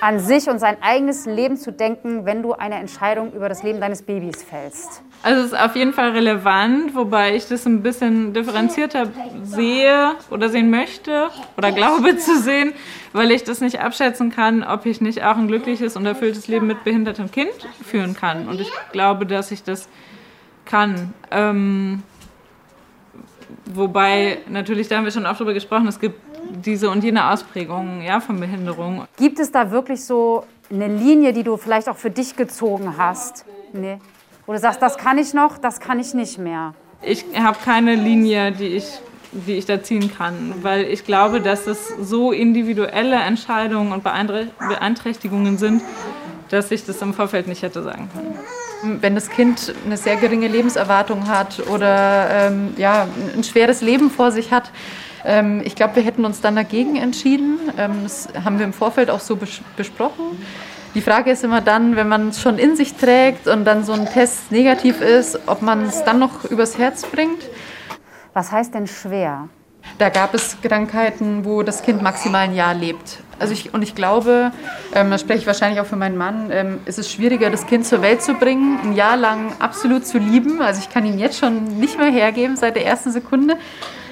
an 0.00 0.18
sich 0.18 0.48
und 0.50 0.58
sein 0.58 0.76
eigenes 0.82 1.24
Leben 1.24 1.56
zu 1.56 1.72
denken, 1.72 2.26
wenn 2.26 2.42
du 2.42 2.52
eine 2.52 2.74
Entscheidung 2.74 3.32
über 3.32 3.48
das 3.48 3.62
Leben 3.62 3.80
deines 3.80 4.02
Babys 4.02 4.42
fällst? 4.42 5.02
Also 5.24 5.40
es 5.40 5.46
ist 5.52 5.58
auf 5.58 5.74
jeden 5.74 5.94
Fall 5.94 6.10
relevant, 6.10 6.94
wobei 6.94 7.34
ich 7.34 7.48
das 7.48 7.64
ein 7.64 7.82
bisschen 7.82 8.34
differenzierter 8.34 9.08
sehe 9.42 10.16
oder 10.30 10.50
sehen 10.50 10.68
möchte 10.68 11.30
oder 11.56 11.72
glaube 11.72 12.16
zu 12.18 12.38
sehen, 12.38 12.74
weil 13.14 13.30
ich 13.30 13.42
das 13.42 13.62
nicht 13.62 13.80
abschätzen 13.80 14.30
kann, 14.30 14.62
ob 14.62 14.84
ich 14.84 15.00
nicht 15.00 15.24
auch 15.24 15.38
ein 15.38 15.48
glückliches 15.48 15.96
und 15.96 16.04
erfülltes 16.04 16.46
Leben 16.46 16.66
mit 16.66 16.84
behindertem 16.84 17.30
Kind 17.30 17.54
führen 17.82 18.14
kann. 18.14 18.48
Und 18.48 18.60
ich 18.60 18.70
glaube, 18.92 19.24
dass 19.24 19.50
ich 19.50 19.62
das 19.62 19.88
kann. 20.66 21.14
Ähm, 21.30 22.02
wobei 23.64 24.40
natürlich, 24.50 24.88
da 24.88 24.98
haben 24.98 25.04
wir 25.04 25.12
schon 25.12 25.24
oft 25.24 25.40
drüber 25.40 25.54
gesprochen, 25.54 25.88
es 25.88 26.00
gibt 26.00 26.20
diese 26.66 26.90
und 26.90 27.02
jene 27.02 27.30
Ausprägungen 27.30 28.02
ja, 28.02 28.20
von 28.20 28.38
Behinderung. 28.38 29.06
Gibt 29.16 29.40
es 29.40 29.50
da 29.50 29.70
wirklich 29.70 30.04
so 30.04 30.44
eine 30.70 30.88
Linie, 30.88 31.32
die 31.32 31.44
du 31.44 31.56
vielleicht 31.56 31.88
auch 31.88 31.96
für 31.96 32.10
dich 32.10 32.36
gezogen 32.36 32.98
hast? 32.98 33.46
Nee. 33.72 33.98
Wo 34.46 34.52
du 34.52 34.58
sagst, 34.58 34.82
das 34.82 34.98
kann 34.98 35.18
ich 35.18 35.32
noch, 35.32 35.56
das 35.58 35.80
kann 35.80 35.98
ich 35.98 36.12
nicht 36.12 36.38
mehr. 36.38 36.74
Ich 37.00 37.24
habe 37.34 37.56
keine 37.64 37.94
Linie, 37.94 38.52
die 38.52 38.66
ich, 38.68 38.84
die 39.32 39.54
ich 39.54 39.64
da 39.64 39.82
ziehen 39.82 40.14
kann, 40.16 40.54
weil 40.62 40.84
ich 40.84 41.04
glaube, 41.04 41.40
dass 41.40 41.66
es 41.66 41.88
so 42.00 42.32
individuelle 42.32 43.16
Entscheidungen 43.16 43.92
und 43.92 44.02
Beeinträchtigungen 44.04 45.58
sind, 45.58 45.82
dass 46.50 46.70
ich 46.70 46.84
das 46.84 47.00
im 47.00 47.14
Vorfeld 47.14 47.48
nicht 47.48 47.62
hätte 47.62 47.82
sagen 47.82 48.10
können. 48.12 49.00
Wenn 49.00 49.14
das 49.14 49.30
Kind 49.30 49.74
eine 49.86 49.96
sehr 49.96 50.16
geringe 50.16 50.48
Lebenserwartung 50.48 51.26
hat 51.26 51.66
oder 51.68 52.28
ähm, 52.30 52.74
ja, 52.76 53.08
ein 53.34 53.44
schweres 53.44 53.80
Leben 53.80 54.10
vor 54.10 54.30
sich 54.30 54.52
hat, 54.52 54.70
ähm, 55.24 55.62
ich 55.64 55.74
glaube, 55.74 55.96
wir 55.96 56.02
hätten 56.02 56.24
uns 56.26 56.42
dann 56.42 56.54
dagegen 56.54 56.96
entschieden. 56.96 57.58
Ähm, 57.78 58.00
das 58.02 58.28
haben 58.44 58.58
wir 58.58 58.66
im 58.66 58.74
Vorfeld 58.74 59.10
auch 59.10 59.20
so 59.20 59.36
bes 59.36 59.60
besprochen. 59.76 60.38
Die 60.94 61.00
Frage 61.00 61.32
ist 61.32 61.42
immer 61.42 61.60
dann, 61.60 61.96
wenn 61.96 62.06
man 62.08 62.28
es 62.28 62.40
schon 62.40 62.56
in 62.56 62.76
sich 62.76 62.94
trägt 62.94 63.48
und 63.48 63.64
dann 63.64 63.84
so 63.84 63.92
ein 63.92 64.06
Test 64.06 64.52
negativ 64.52 65.00
ist, 65.00 65.40
ob 65.46 65.60
man 65.60 65.86
es 65.86 66.04
dann 66.04 66.20
noch 66.20 66.44
übers 66.44 66.78
Herz 66.78 67.04
bringt. 67.04 67.42
Was 68.32 68.52
heißt 68.52 68.74
denn 68.74 68.86
schwer? 68.86 69.48
Da 69.98 70.08
gab 70.08 70.34
es 70.34 70.56
Krankheiten, 70.62 71.44
wo 71.44 71.64
das 71.64 71.82
Kind 71.82 72.00
maximal 72.00 72.42
ein 72.42 72.54
Jahr 72.54 72.74
lebt. 72.74 73.18
Also 73.40 73.52
ich, 73.52 73.74
und 73.74 73.82
ich 73.82 73.96
glaube, 73.96 74.52
ähm, 74.94 75.10
da 75.10 75.18
spreche 75.18 75.40
ich 75.40 75.46
wahrscheinlich 75.48 75.80
auch 75.80 75.86
für 75.86 75.96
meinen 75.96 76.16
Mann, 76.16 76.50
ähm, 76.52 76.78
ist 76.84 77.00
es 77.00 77.10
schwieriger, 77.10 77.50
das 77.50 77.66
Kind 77.66 77.84
zur 77.84 78.00
Welt 78.00 78.22
zu 78.22 78.34
bringen, 78.34 78.78
ein 78.84 78.92
Jahr 78.94 79.16
lang 79.16 79.52
absolut 79.58 80.06
zu 80.06 80.18
lieben. 80.18 80.62
Also 80.62 80.80
ich 80.80 80.90
kann 80.90 81.04
ihn 81.04 81.18
jetzt 81.18 81.38
schon 81.38 81.64
nicht 81.80 81.98
mehr 81.98 82.10
hergeben 82.10 82.56
seit 82.56 82.76
der 82.76 82.86
ersten 82.86 83.10
Sekunde. 83.10 83.56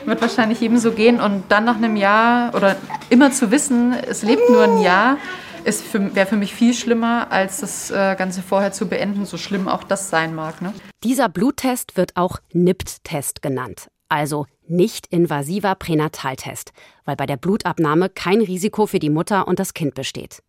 Wird 0.05 0.21
wahrscheinlich 0.21 0.61
jedem 0.61 0.79
so 0.79 0.91
gehen. 0.91 1.21
Und 1.21 1.45
dann 1.49 1.65
nach 1.65 1.77
einem 1.77 1.95
Jahr 1.95 2.53
oder 2.57 2.75
immer 3.09 3.31
zu 3.31 3.53
wissen, 3.53 3.95
es 4.09 4.25
lebt 4.25 4.51
nur 4.51 4.65
ein 4.65 4.79
Jahr, 4.79 5.17
wäre 5.65 6.27
für 6.27 6.37
mich 6.37 6.55
viel 6.55 6.75
schlimmer, 6.75 7.31
als 7.31 7.61
das 7.61 7.91
äh, 7.91 8.15
Ganze 8.17 8.43
vorher 8.43 8.73
zu 8.73 8.87
beenden, 8.87 9.27
so 9.27 9.37
schlimm 9.37 9.69
auch 9.69 9.85
das 9.85 10.11
sein 10.11 10.35
mag. 10.35 10.63
Ne? 10.63 10.73
Dieser 11.05 11.29
Bluttest 11.29 11.97
wird 11.97 12.17
auch 12.17 12.39
NIPT-Test 12.53 13.43
genannt, 13.43 13.89
also 14.09 14.47
nicht-invasiver 14.69 15.75
Pränataltest, 15.75 16.73
weil 17.05 17.17
bei 17.17 17.27
der 17.27 17.37
Blutabnahme 17.37 18.09
kein 18.09 18.41
Risiko 18.41 18.87
für 18.87 18.99
die 18.99 19.11
Mutter 19.11 19.49
und 19.49 19.59
das 19.59 19.75
Kind 19.75 19.95
besteht. 19.95 20.43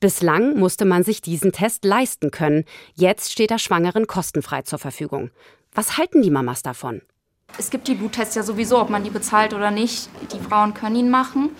Bislang 0.00 0.58
musste 0.58 0.84
man 0.84 1.04
sich 1.04 1.22
diesen 1.22 1.52
Test 1.52 1.84
leisten 1.84 2.30
können. 2.30 2.64
Jetzt 2.94 3.32
steht 3.32 3.50
er 3.50 3.58
Schwangeren 3.58 4.06
kostenfrei 4.06 4.62
zur 4.62 4.78
Verfügung. 4.78 5.30
Was 5.72 5.96
halten 5.96 6.22
die 6.22 6.30
Mamas 6.30 6.62
davon? 6.62 7.02
Es 7.58 7.70
gibt 7.70 7.88
die 7.88 7.94
Bluttests 7.94 8.34
ja 8.34 8.42
sowieso, 8.42 8.80
ob 8.80 8.90
man 8.90 9.04
die 9.04 9.10
bezahlt 9.10 9.54
oder 9.54 9.70
nicht. 9.70 10.08
Die 10.32 10.40
Frauen 10.40 10.74
können 10.74 10.96
ihn 10.96 11.10
machen. 11.10 11.50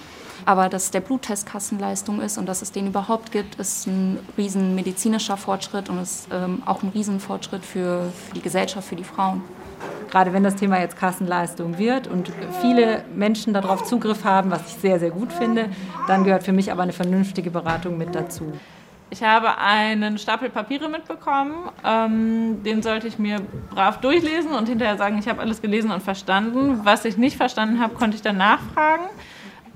Aber 0.47 0.69
dass 0.69 0.91
der 0.91 1.01
Bluttest 1.01 1.47
Kassenleistung 1.47 2.21
ist 2.21 2.37
und 2.37 2.47
dass 2.47 2.61
es 2.61 2.71
den 2.71 2.89
überhaupt 2.89 3.33
gibt, 3.33 3.55
ist 3.57 3.87
ein 3.87 4.19
riesen 4.37 4.75
medizinischer 4.75 5.37
Fortschritt 5.37 5.89
und 5.89 6.03
ist 6.03 6.29
ähm, 6.31 6.63
auch 6.67 6.83
ein 6.83 6.91
Riesenfortschritt 6.91 7.65
für, 7.65 8.13
für 8.29 8.35
die 8.35 8.43
Gesellschaft, 8.43 8.87
für 8.87 8.97
die 8.97 9.05
Frauen. 9.05 9.43
Gerade 10.11 10.33
wenn 10.33 10.45
das 10.45 10.55
Thema 10.55 10.81
jetzt 10.81 10.97
Kassenleistung 10.97 11.79
wird 11.79 12.07
und 12.07 12.31
viele 12.61 13.05
Menschen 13.15 13.53
darauf 13.53 13.85
Zugriff 13.85 14.25
haben, 14.25 14.51
was 14.51 14.61
ich 14.69 14.75
sehr, 14.75 15.01
sehr 15.01 15.11
gut 15.11 15.33
finde, 15.33 15.71
dann 16.07 16.25
gehört 16.25 16.45
für 16.45 16.53
mich 16.53 16.71
aber 16.71 16.83
eine 16.83 16.93
vernünftige 16.93 17.51
Beratung 17.51 17.99
mit 17.99 18.15
dazu. 18.15 18.53
Ich 19.11 19.23
habe 19.23 19.59
einen 19.59 20.19
Stapel 20.19 20.51
Papiere 20.51 20.89
mitbekommen. 20.89 21.71
Ähm, 21.85 22.63
den 22.65 22.83
sollte 22.83 23.07
ich 23.07 23.19
mir 23.19 23.41
brav 23.71 24.01
durchlesen 24.01 24.53
und 24.53 24.69
hinterher 24.69 24.97
sagen, 24.97 25.19
ich 25.19 25.29
habe 25.29 25.41
alles 25.41 25.63
gelesen 25.63 25.91
und 25.91 26.03
verstanden. 26.03 26.81
Was 26.85 27.05
ich 27.05 27.17
nicht 27.17 27.37
verstanden 27.37 27.81
habe, 27.81 27.95
konnte 27.95 28.17
ich 28.17 28.23
dann 28.23 28.39
nachfragen. 28.39 29.05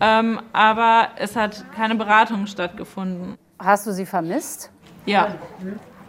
Ähm, 0.01 0.41
aber 0.53 1.09
es 1.17 1.35
hat 1.37 1.65
keine 1.73 1.97
Beratung 1.97 2.47
stattgefunden. 2.47 3.37
Hast 3.59 3.87
du 3.87 3.93
sie 3.93 4.07
vermisst? 4.07 4.71
Ja, 5.07 5.35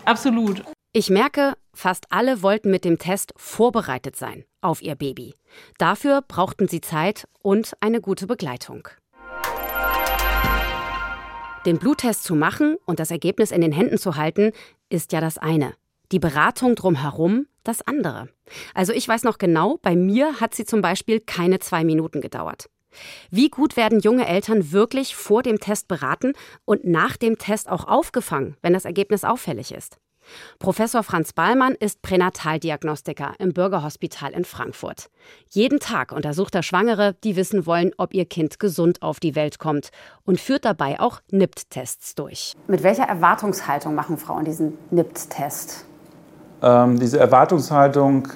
absolut. 0.05 0.63
Ich 0.91 1.10
merke, 1.10 1.53
fast 1.74 2.05
alle 2.10 2.41
wollten 2.41 2.72
mit 2.72 2.86
dem 2.86 2.98
Test 2.98 3.34
vorbereitet 3.38 4.15
sein 4.15 4.46
auf 4.62 4.81
ihr 4.81 4.96
Baby. 4.96 5.36
Dafür 5.77 6.22
brauchten 6.22 6.67
sie 6.67 6.81
Zeit 6.81 7.27
und 7.41 7.74
eine 7.79 8.01
gute 8.01 8.27
Begleitung. 8.27 8.88
Den 11.65 11.77
Bluttest 11.77 12.24
zu 12.24 12.36
machen 12.36 12.77
und 12.86 13.00
das 13.00 13.12
Ergebnis 13.12 13.51
in 13.51 13.62
den 13.62 13.72
Händen 13.72 13.98
zu 13.98 14.15
halten, 14.15 14.51
ist 14.89 15.12
ja 15.12 15.22
das 15.22 15.38
eine. 15.38 15.74
Die 16.12 16.19
Beratung 16.19 16.75
drumherum 16.75 17.48
das 17.63 17.86
andere. 17.86 18.29
Also 18.74 18.93
ich 18.93 19.08
weiß 19.08 19.24
noch 19.24 19.38
genau, 19.38 19.77
bei 19.81 19.96
mir 19.96 20.39
hat 20.39 20.55
sie 20.55 20.65
zum 20.65 20.81
Beispiel 20.81 21.19
keine 21.19 21.60
zwei 21.60 21.84
Minuten 21.84 22.22
gedauert. 22.22 22.69
Wie 23.29 23.50
gut 23.50 23.77
werden 23.77 24.00
junge 24.00 24.27
Eltern 24.27 24.72
wirklich 24.72 25.15
vor 25.15 25.43
dem 25.43 25.60
Test 25.60 25.88
beraten 25.88 26.34
und 26.65 26.86
nach 26.86 27.17
dem 27.17 27.38
Test 27.38 27.69
auch 27.69 27.88
aufgefangen, 27.88 28.58
wenn 28.62 28.74
das 28.74 28.86
Ergebnis 28.86 29.24
auffällig 29.24 29.72
ist? 29.72 29.98
Professor 30.60 31.03
Franz 31.03 31.34
Ballmann 31.34 31.75
ist 31.75 32.01
Pränataldiagnostiker 32.01 33.34
im 33.39 33.53
Bürgerhospital 33.53 34.31
in 34.31 34.46
Frankfurt. 34.46 35.10
Jeden 35.50 35.79
Tag 35.79 36.12
untersucht 36.12 36.55
er 36.55 36.63
Schwangere, 36.63 37.15
die 37.24 37.36
wissen 37.36 37.65
wollen, 37.65 37.91
ob 37.98 38.13
ihr 38.13 38.25
Kind 38.25 38.60
gesund 38.60 39.01
auf 39.01 39.19
die 39.19 39.36
Welt 39.36 39.60
kommt 39.60 39.89
und 40.25 40.39
führt 40.39 40.65
dabei 40.65 41.00
auch 41.00 41.22
NIPT-Tests 41.31 42.15
durch. 42.15 42.53
Mit 42.67 42.84
welcher 42.84 43.05
Erwartungshaltung 43.05 43.96
machen 43.96 44.17
Frauen 44.17 44.46
diesen 44.46 44.77
NIPT-Test? 44.91 45.86
Ähm, 46.62 47.00
diese 47.00 47.19
Erwartungshaltung 47.19 48.27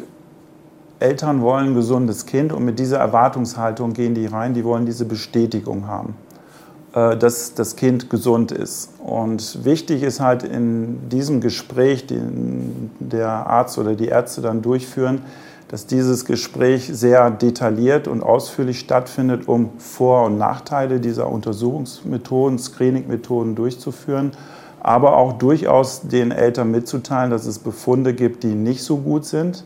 Eltern 1.03 1.41
wollen 1.41 1.67
ein 1.67 1.75
gesundes 1.75 2.25
Kind 2.25 2.53
und 2.53 2.63
mit 2.63 2.79
dieser 2.79 2.97
Erwartungshaltung 2.97 3.91
gehen 3.91 4.15
die 4.15 4.25
rein, 4.25 4.53
die 4.53 4.63
wollen 4.63 4.85
diese 4.85 5.03
Bestätigung 5.03 5.85
haben, 5.85 6.15
äh, 6.95 7.17
dass 7.17 7.53
das 7.53 7.75
Kind 7.75 8.09
gesund 8.09 8.53
ist. 8.53 8.89
Und 8.99 9.65
wichtig 9.65 10.01
ist 10.01 10.21
halt 10.21 10.43
in 10.43 11.09
diesem 11.09 11.41
Gespräch, 11.41 12.07
den 12.07 12.89
der 12.99 13.27
Arzt 13.27 13.77
oder 13.77 13.95
die 13.95 14.07
Ärzte 14.07 14.41
dann 14.41 14.61
durchführen, 14.61 15.23
dass 15.67 15.87
dieses 15.87 16.23
Gespräch 16.23 16.89
sehr 16.93 17.31
detailliert 17.31 18.07
und 18.07 18.23
ausführlich 18.23 18.79
stattfindet, 18.79 19.49
um 19.49 19.71
Vor- 19.79 20.27
und 20.27 20.37
Nachteile 20.37 21.01
dieser 21.01 21.27
Untersuchungsmethoden, 21.29 22.57
Screening-Methoden 22.59 23.55
durchzuführen, 23.55 24.31
aber 24.79 25.17
auch 25.17 25.33
durchaus 25.33 26.07
den 26.07 26.31
Eltern 26.31 26.71
mitzuteilen, 26.71 27.29
dass 27.29 27.45
es 27.45 27.59
Befunde 27.59 28.13
gibt, 28.13 28.43
die 28.43 28.55
nicht 28.55 28.83
so 28.83 28.97
gut 28.97 29.25
sind 29.25 29.65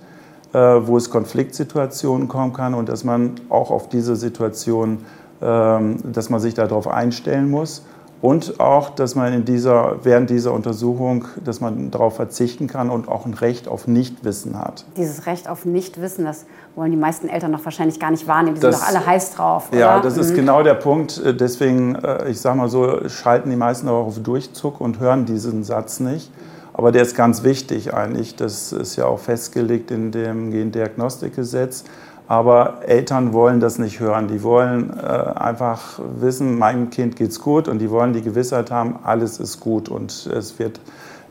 wo 0.57 0.97
es 0.97 1.09
Konfliktsituationen 1.09 2.27
kommen 2.27 2.53
kann 2.53 2.73
und 2.73 2.89
dass 2.89 3.03
man 3.03 3.35
auch 3.49 3.71
auf 3.71 3.89
diese 3.89 4.15
Situation, 4.15 4.99
ähm, 5.41 5.97
dass 6.11 6.29
man 6.29 6.39
sich 6.39 6.53
darauf 6.53 6.87
einstellen 6.87 7.49
muss 7.49 7.83
und 8.21 8.59
auch, 8.59 8.89
dass 8.89 9.13
man 9.13 9.31
in 9.31 9.45
dieser, 9.45 9.97
während 10.03 10.29
dieser 10.29 10.51
Untersuchung, 10.51 11.25
dass 11.43 11.61
man 11.61 11.91
darauf 11.91 12.15
verzichten 12.15 12.67
kann 12.67 12.89
und 12.89 13.07
auch 13.07 13.25
ein 13.27 13.35
Recht 13.35 13.67
auf 13.67 13.87
Nichtwissen 13.87 14.57
hat. 14.57 14.85
Dieses 14.95 15.27
Recht 15.27 15.47
auf 15.47 15.65
Nichtwissen, 15.65 16.25
das 16.25 16.45
wollen 16.75 16.91
die 16.91 16.97
meisten 16.97 17.29
Eltern 17.29 17.51
noch 17.51 17.63
wahrscheinlich 17.63 17.99
gar 17.99 18.09
nicht 18.09 18.27
wahrnehmen. 18.27 18.55
Die 18.55 18.61
das, 18.61 18.79
sind 18.79 18.89
doch 18.89 18.95
alle 18.95 19.05
heiß 19.05 19.35
drauf. 19.35 19.69
Oder? 19.71 19.79
Ja, 19.79 19.99
das 19.99 20.17
ist 20.17 20.31
mhm. 20.31 20.35
genau 20.35 20.63
der 20.63 20.73
Punkt. 20.73 21.21
Deswegen, 21.39 21.95
äh, 21.95 22.29
ich 22.29 22.41
sage 22.41 22.57
mal 22.57 22.69
so, 22.69 23.07
schalten 23.07 23.51
die 23.51 23.55
meisten 23.55 23.87
auch 23.87 24.07
auf 24.07 24.19
Durchzug 24.19 24.81
und 24.81 24.99
hören 24.99 25.25
diesen 25.25 25.63
Satz 25.63 25.99
nicht. 25.99 26.31
Aber 26.77 26.91
der 26.91 27.01
ist 27.01 27.15
ganz 27.15 27.43
wichtig 27.43 27.95
eigentlich. 27.95 28.35
Das 28.35 28.71
ist 28.71 28.95
ja 28.97 29.05
auch 29.05 29.17
festgelegt 29.19 29.89
in 29.89 30.11
dem 30.11 30.51
Gendiagnostikgesetz. 30.51 31.83
Aber 32.27 32.81
Eltern 32.85 33.33
wollen 33.33 33.59
das 33.59 33.79
nicht 33.79 33.99
hören. 33.99 34.27
Die 34.27 34.43
wollen 34.43 34.91
äh, 34.95 35.01
einfach 35.01 35.99
wissen, 36.19 36.57
meinem 36.57 36.91
Kind 36.91 37.15
geht's 37.15 37.39
gut 37.39 37.67
und 37.67 37.79
die 37.79 37.89
wollen 37.89 38.13
die 38.13 38.21
Gewissheit 38.21 38.69
haben, 38.69 38.99
alles 39.03 39.39
ist 39.39 39.59
gut 39.59 39.89
und 39.89 40.11
es 40.27 40.59
wird 40.59 40.79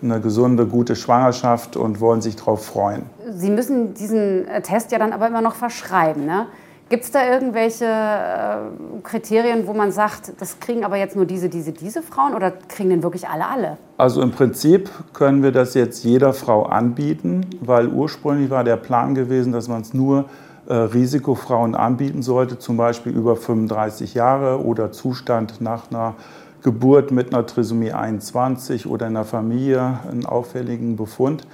eine 0.03 0.21
gesunde, 0.21 0.67
gute 0.67 0.97
Schwangerschaft 0.97 1.76
und 1.76 2.00
wollen 2.00 2.23
sich 2.23 2.37
darauf 2.37 2.65
freuen. 2.65 3.03
Sie 3.31 3.50
müssen 3.50 3.95
diesen 3.95 4.49
äh, 4.49 4.62
Test 4.62 4.91
ja 4.91 4.99
dann 4.99 5.12
aber 5.12 5.29
immer 5.29 5.43
noch 5.43 5.55
verschreiben. 5.55 6.26
Ne? 6.26 6.47
Gibt 6.88 7.02
es 7.02 7.11
da 7.11 7.28
irgendwelche 7.28 7.85
äh, 7.85 9.00
Kriterien, 9.02 9.66
wo 9.66 9.73
man 9.73 9.90
sagt, 9.90 10.35
das 10.38 10.61
kriegen 10.61 10.85
aber 10.85 10.97
jetzt 10.97 11.16
nur 11.16 11.26
diese, 11.26 11.49
diese, 11.49 11.73
diese 11.73 12.00
Frauen 12.00 12.33
oder 12.33 12.52
kriegen 12.52 12.90
denn 12.90 13.02
wirklich 13.02 13.28
alle, 13.28 13.49
alle? 13.49 13.76
Also 13.97 14.23
im 14.23 14.31
Prinzip 14.31 14.88
können 15.12 15.43
wir 15.43 15.50
das 15.50 15.75
jetzt 15.75 16.05
jeder 16.05 16.33
Frau 16.33 16.62
anbieten, 16.62 17.45
weil 17.61 17.88
ursprünglich 17.88 18.50
war 18.50 18.62
der 18.62 18.76
Plan 18.76 19.16
gewesen, 19.16 19.52
dass 19.52 19.66
man 19.66 19.83
es 19.83 19.95
nur 19.95 20.26
äh, 20.69 20.75
Risikofrauen 20.75 21.75
anbieten 21.75 22.23
sollte, 22.23 22.61
zum 22.61 22.76
Beispiel 22.76 23.12
über 23.12 23.35
35 23.35 24.14
Jahre 24.14 24.64
oder 24.64 24.93
Zustand 24.93 25.61
nach 25.61 25.90
einer 25.90 26.14
Geburt 26.62 27.11
mit 27.11 27.35
einer 27.35 27.47
Trisomie 27.47 27.93
21 27.93 28.87
oder 28.87 29.09
in 29.09 29.14
der 29.14 29.25
Familie 29.25 29.99
einen 30.09 30.25
auffälligen 30.25 30.95
Befund. 30.95 31.49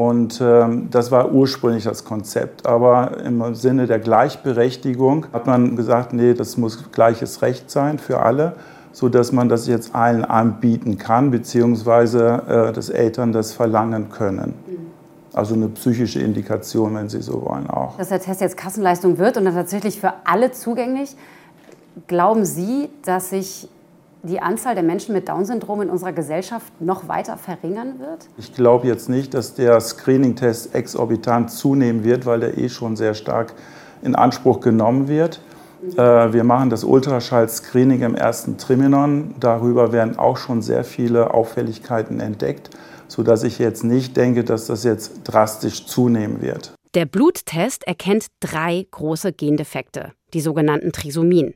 Und 0.00 0.40
ähm, 0.40 0.88
das 0.90 1.10
war 1.10 1.30
ursprünglich 1.30 1.84
das 1.84 2.06
Konzept. 2.06 2.64
Aber 2.64 3.18
im 3.22 3.54
Sinne 3.54 3.86
der 3.86 3.98
Gleichberechtigung 3.98 5.26
hat 5.30 5.46
man 5.46 5.76
gesagt, 5.76 6.14
nee, 6.14 6.32
das 6.32 6.56
muss 6.56 6.90
gleiches 6.90 7.42
Recht 7.42 7.70
sein 7.70 7.98
für 7.98 8.20
alle, 8.20 8.54
sodass 8.92 9.30
man 9.30 9.50
das 9.50 9.66
jetzt 9.66 9.94
allen 9.94 10.24
anbieten 10.24 10.96
kann, 10.96 11.30
beziehungsweise 11.30 12.42
äh, 12.48 12.72
dass 12.72 12.88
Eltern 12.88 13.32
das 13.32 13.52
verlangen 13.52 14.08
können. 14.08 14.54
Also 15.34 15.52
eine 15.52 15.68
psychische 15.68 16.20
Indikation, 16.20 16.94
wenn 16.94 17.10
Sie 17.10 17.20
so 17.20 17.44
wollen, 17.44 17.68
auch. 17.68 17.98
Dass 17.98 18.08
der 18.08 18.20
Test 18.20 18.40
jetzt 18.40 18.56
Kassenleistung 18.56 19.18
wird 19.18 19.36
und 19.36 19.44
dann 19.44 19.54
tatsächlich 19.54 20.00
für 20.00 20.14
alle 20.24 20.50
zugänglich. 20.52 21.14
Glauben 22.06 22.46
Sie, 22.46 22.88
dass 23.04 23.28
sich 23.28 23.68
die 24.22 24.40
Anzahl 24.40 24.74
der 24.74 24.84
Menschen 24.84 25.14
mit 25.14 25.28
Down-Syndrom 25.28 25.82
in 25.82 25.90
unserer 25.90 26.12
Gesellschaft 26.12 26.72
noch 26.80 27.08
weiter 27.08 27.36
verringern 27.36 27.98
wird? 27.98 28.28
Ich 28.36 28.54
glaube 28.54 28.86
jetzt 28.86 29.08
nicht, 29.08 29.34
dass 29.34 29.54
der 29.54 29.80
Screening-Test 29.80 30.74
exorbitant 30.74 31.50
zunehmen 31.50 32.04
wird, 32.04 32.26
weil 32.26 32.40
der 32.40 32.58
eh 32.58 32.68
schon 32.68 32.96
sehr 32.96 33.14
stark 33.14 33.54
in 34.02 34.14
Anspruch 34.14 34.60
genommen 34.60 35.08
wird. 35.08 35.40
Äh, 35.96 36.32
wir 36.32 36.44
machen 36.44 36.70
das 36.70 36.84
Ultraschall-Screening 36.84 38.02
im 38.02 38.14
ersten 38.14 38.58
Trimenon. 38.58 39.34
Darüber 39.40 39.92
werden 39.92 40.18
auch 40.18 40.36
schon 40.36 40.62
sehr 40.62 40.84
viele 40.84 41.32
Auffälligkeiten 41.32 42.20
entdeckt, 42.20 42.70
sodass 43.08 43.42
ich 43.42 43.58
jetzt 43.58 43.84
nicht 43.84 44.16
denke, 44.16 44.44
dass 44.44 44.66
das 44.66 44.84
jetzt 44.84 45.22
drastisch 45.24 45.86
zunehmen 45.86 46.42
wird. 46.42 46.74
Der 46.94 47.06
Bluttest 47.06 47.86
erkennt 47.86 48.26
drei 48.40 48.86
große 48.90 49.32
Gendefekte, 49.32 50.12
die 50.34 50.40
sogenannten 50.40 50.92
Trisomien. 50.92 51.54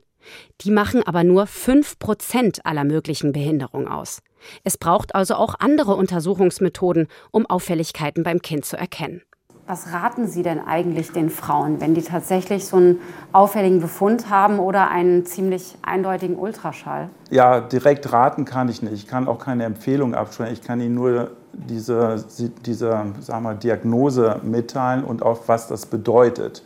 Die 0.62 0.70
machen 0.70 1.02
aber 1.06 1.24
nur 1.24 1.44
5% 1.44 2.60
aller 2.64 2.84
möglichen 2.84 3.32
Behinderungen 3.32 3.88
aus. 3.88 4.22
Es 4.62 4.76
braucht 4.76 5.14
also 5.14 5.34
auch 5.36 5.54
andere 5.58 5.94
Untersuchungsmethoden, 5.94 7.08
um 7.30 7.46
Auffälligkeiten 7.46 8.22
beim 8.22 8.42
Kind 8.42 8.64
zu 8.64 8.76
erkennen. 8.76 9.22
Was 9.66 9.94
raten 9.94 10.28
Sie 10.28 10.42
denn 10.42 10.60
eigentlich 10.60 11.12
den 11.12 11.30
Frauen, 11.30 11.80
wenn 11.80 11.94
die 11.94 12.02
tatsächlich 12.02 12.66
so 12.66 12.76
einen 12.76 13.00
auffälligen 13.32 13.80
Befund 13.80 14.28
haben 14.28 14.58
oder 14.58 14.90
einen 14.90 15.24
ziemlich 15.24 15.76
eindeutigen 15.80 16.36
Ultraschall? 16.36 17.08
Ja, 17.30 17.60
direkt 17.60 18.12
raten 18.12 18.44
kann 18.44 18.68
ich 18.68 18.82
nicht. 18.82 18.92
Ich 18.92 19.06
kann 19.06 19.26
auch 19.26 19.38
keine 19.38 19.64
Empfehlung 19.64 20.14
absprechen. 20.14 20.52
Ich 20.52 20.60
kann 20.60 20.82
Ihnen 20.82 20.94
nur 20.94 21.30
diese, 21.54 22.22
diese 22.66 23.06
sagen 23.20 23.42
wir, 23.44 23.54
Diagnose 23.54 24.40
mitteilen 24.42 25.02
und 25.02 25.22
auch, 25.22 25.40
was 25.46 25.66
das 25.66 25.86
bedeutet. 25.86 26.62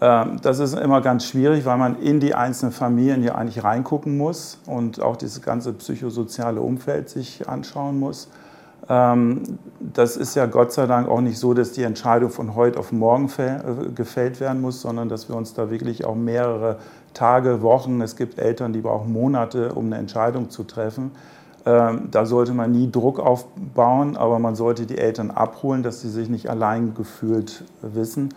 Ähm, 0.00 0.38
das 0.40 0.58
ist 0.58 0.74
immer 0.74 1.00
ganz 1.00 1.26
schwierig, 1.26 1.64
weil 1.66 1.76
man 1.76 2.00
in 2.00 2.20
die 2.20 2.34
einzelnen 2.34 2.72
Familien 2.72 3.22
ja 3.22 3.34
eigentlich 3.34 3.62
reingucken 3.62 4.16
muss 4.16 4.58
und 4.66 5.00
auch 5.02 5.16
dieses 5.16 5.42
ganze 5.42 5.72
psychosoziale 5.74 6.60
Umfeld 6.60 7.10
sich 7.10 7.48
anschauen 7.48 7.98
muss. 7.98 8.28
Ähm, 8.88 9.42
das 9.78 10.16
ist 10.16 10.34
ja 10.36 10.46
Gott 10.46 10.72
sei 10.72 10.86
Dank 10.86 11.06
auch 11.08 11.20
nicht 11.20 11.38
so, 11.38 11.52
dass 11.52 11.72
die 11.72 11.82
Entscheidung 11.82 12.30
von 12.30 12.54
heute 12.54 12.78
auf 12.78 12.92
morgen 12.92 13.30
äh, 13.38 13.90
gefällt 13.94 14.40
werden 14.40 14.62
muss, 14.62 14.80
sondern 14.80 15.10
dass 15.10 15.28
wir 15.28 15.36
uns 15.36 15.52
da 15.52 15.70
wirklich 15.70 16.04
auch 16.06 16.16
mehrere 16.16 16.78
Tage, 17.12 17.60
Wochen, 17.60 18.00
es 18.00 18.16
gibt 18.16 18.38
Eltern, 18.38 18.72
die 18.72 18.80
brauchen 18.80 19.12
Monate, 19.12 19.74
um 19.74 19.86
eine 19.86 19.98
Entscheidung 19.98 20.48
zu 20.48 20.64
treffen. 20.64 21.10
Ähm, 21.66 22.08
da 22.10 22.24
sollte 22.24 22.54
man 22.54 22.72
nie 22.72 22.90
Druck 22.90 23.18
aufbauen, 23.20 24.16
aber 24.16 24.38
man 24.38 24.54
sollte 24.54 24.86
die 24.86 24.96
Eltern 24.96 25.30
abholen, 25.30 25.82
dass 25.82 26.00
sie 26.00 26.08
sich 26.08 26.30
nicht 26.30 26.48
allein 26.48 26.94
gefühlt 26.94 27.64
wissen 27.82 28.30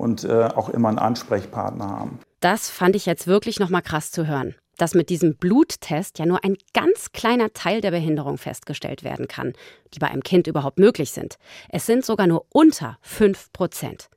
und 0.00 0.24
äh, 0.24 0.48
auch 0.54 0.68
immer 0.68 0.88
einen 0.88 0.98
Ansprechpartner 0.98 1.88
haben. 1.88 2.18
Das 2.40 2.70
fand 2.70 2.96
ich 2.96 3.06
jetzt 3.06 3.26
wirklich 3.26 3.60
nochmal 3.60 3.82
krass 3.82 4.10
zu 4.10 4.26
hören. 4.26 4.54
Dass 4.78 4.94
mit 4.94 5.10
diesem 5.10 5.36
Bluttest 5.36 6.18
ja 6.18 6.24
nur 6.24 6.42
ein 6.42 6.56
ganz 6.72 7.12
kleiner 7.12 7.52
Teil 7.52 7.82
der 7.82 7.90
Behinderung 7.90 8.38
festgestellt 8.38 9.04
werden 9.04 9.28
kann, 9.28 9.52
die 9.92 9.98
bei 9.98 10.08
einem 10.08 10.22
Kind 10.22 10.46
überhaupt 10.46 10.78
möglich 10.78 11.10
sind. 11.10 11.36
Es 11.68 11.84
sind 11.84 12.02
sogar 12.02 12.26
nur 12.26 12.46
unter 12.48 12.96
5 13.02 13.52
Prozent. 13.52 14.08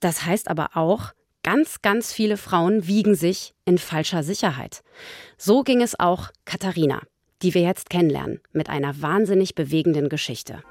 Das 0.00 0.24
heißt 0.24 0.48
aber 0.48 0.70
auch, 0.76 1.12
ganz, 1.42 1.82
ganz 1.82 2.10
viele 2.10 2.38
Frauen 2.38 2.86
wiegen 2.86 3.14
sich 3.14 3.54
in 3.66 3.76
falscher 3.76 4.22
Sicherheit. 4.22 4.82
So 5.36 5.62
ging 5.62 5.82
es 5.82 6.00
auch 6.00 6.30
Katharina, 6.46 7.02
die 7.42 7.52
wir 7.52 7.62
jetzt 7.62 7.90
kennenlernen, 7.90 8.40
mit 8.52 8.70
einer 8.70 9.02
wahnsinnig 9.02 9.54
bewegenden 9.54 10.08
Geschichte. 10.08 10.62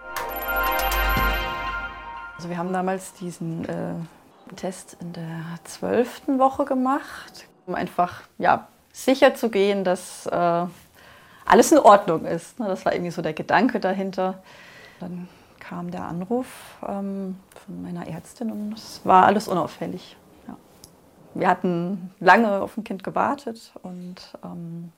Also 2.38 2.50
wir 2.50 2.58
haben 2.58 2.74
damals 2.74 3.14
diesen 3.14 3.66
äh, 3.66 3.94
Test 4.56 4.98
in 5.02 5.14
der 5.14 5.44
zwölften 5.64 6.40
Woche 6.40 6.66
gemacht, 6.66 7.48
um 7.66 7.76
einfach 7.76 8.22
ja, 8.38 8.68
sicher 8.92 9.36
zu 9.36 9.50
gehen, 9.50 9.84
dass 9.84 10.26
äh, 10.28 10.66
alles 11.46 11.72
in 11.72 11.80
Ordnung 11.80 12.26
ist. 12.26 12.60
Ne? 12.60 12.68
Das 12.68 12.86
war 12.86 12.94
irgendwie 12.94 13.12
so 13.12 13.22
der 13.22 13.34
Gedanke 13.34 13.80
dahinter. 13.80 14.42
Dann 15.00 15.28
kam 15.60 15.92
der 15.92 16.06
Anruf 16.06 16.48
ähm, 16.88 17.38
von 17.66 17.82
meiner 17.82 18.08
Ärztin 18.08 18.52
und 18.52 18.74
es 18.74 19.02
war 19.04 19.26
alles 19.26 19.48
unauffällig. 19.48 20.18
Ja. 20.48 20.58
Wir 21.34 21.48
hatten 21.48 22.12
lange 22.20 22.62
auf 22.62 22.78
ein 22.78 22.84
Kind 22.84 23.04
gewartet 23.04 23.72
und 23.84 24.16
ähm, 24.44 24.92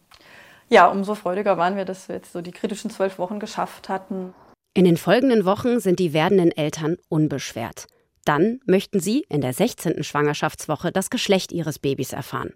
ja, 0.70 0.88
umso 0.88 1.16
freudiger 1.16 1.58
waren 1.58 1.76
wir, 1.76 1.86
dass 1.86 2.08
wir 2.08 2.16
jetzt 2.16 2.34
so 2.34 2.42
die 2.42 2.52
kritischen 2.52 2.90
zwölf 2.90 3.20
Wochen 3.20 3.40
geschafft 3.40 3.90
hatten. 3.90 4.34
In 4.74 4.86
den 4.86 4.98
folgenden 4.98 5.46
Wochen 5.46 5.80
sind 5.80 6.00
die 6.00 6.14
werdenden 6.14 6.52
Eltern 6.52 6.98
unbeschwert. 7.10 7.88
Dann 8.26 8.62
möchten 8.66 9.00
sie 9.00 9.26
in 9.30 9.42
der 9.42 9.54
16. 9.54 10.04
Schwangerschaftswoche 10.04 10.92
das 10.92 11.10
Geschlecht 11.10 11.52
ihres 11.52 11.80
Babys 11.80 12.14
erfahren. 12.14 12.54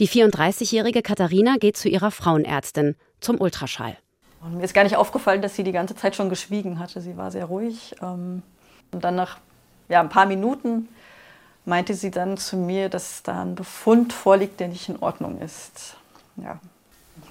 Die 0.00 0.08
34-jährige 0.08 1.02
Katharina 1.02 1.56
geht 1.58 1.76
zu 1.76 1.88
ihrer 1.88 2.10
Frauenärztin 2.10 2.96
zum 3.20 3.40
Ultraschall. 3.40 3.96
Und 4.40 4.58
mir 4.58 4.64
ist 4.64 4.74
gar 4.74 4.84
nicht 4.84 4.96
aufgefallen, 4.96 5.42
dass 5.42 5.56
sie 5.56 5.64
die 5.64 5.72
ganze 5.72 5.96
Zeit 5.96 6.14
schon 6.16 6.28
geschwiegen 6.28 6.78
hatte. 6.78 7.00
Sie 7.00 7.16
war 7.16 7.30
sehr 7.30 7.46
ruhig. 7.46 7.94
Ähm, 8.02 8.42
und 8.92 9.04
dann 9.04 9.16
nach 9.16 9.38
ja, 9.88 10.00
ein 10.00 10.08
paar 10.08 10.26
Minuten 10.26 10.88
meinte 11.64 11.94
sie 11.94 12.10
dann 12.10 12.36
zu 12.36 12.56
mir, 12.56 12.88
dass 12.88 13.22
da 13.22 13.42
ein 13.42 13.54
Befund 13.54 14.12
vorliegt, 14.12 14.60
der 14.60 14.68
nicht 14.68 14.88
in 14.88 14.98
Ordnung 15.00 15.40
ist. 15.40 15.96
Ja. 16.36 16.60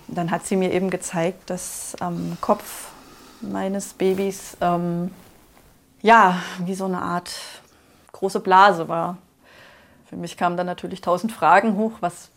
Dann 0.07 0.29
hat 0.29 0.45
sie 0.45 0.55
mir 0.55 0.71
eben 0.71 0.89
gezeigt, 0.89 1.49
dass 1.49 1.95
am 1.99 2.37
Kopf 2.41 2.89
meines 3.41 3.93
Babys 3.93 4.57
ähm, 4.61 5.11
ja, 6.05 6.39
wie 6.59 6.75
so 6.75 6.85
eine 6.85 7.01
Art 7.01 7.31
große 8.11 8.39
Blase 8.39 8.87
war. 8.87 9.17
Für 10.07 10.15
mich 10.15 10.37
kamen 10.37 10.55
dann 10.55 10.67
natürlich 10.67 11.01
tausend 11.01 11.31
Fragen 11.31 11.77
hoch. 11.77 11.93
Was, 11.99 12.29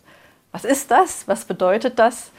was 0.51 0.65
ist 0.65 0.89
das? 0.89 1.27
Was 1.27 1.45
bedeutet 1.45 1.99
das? 1.99 2.31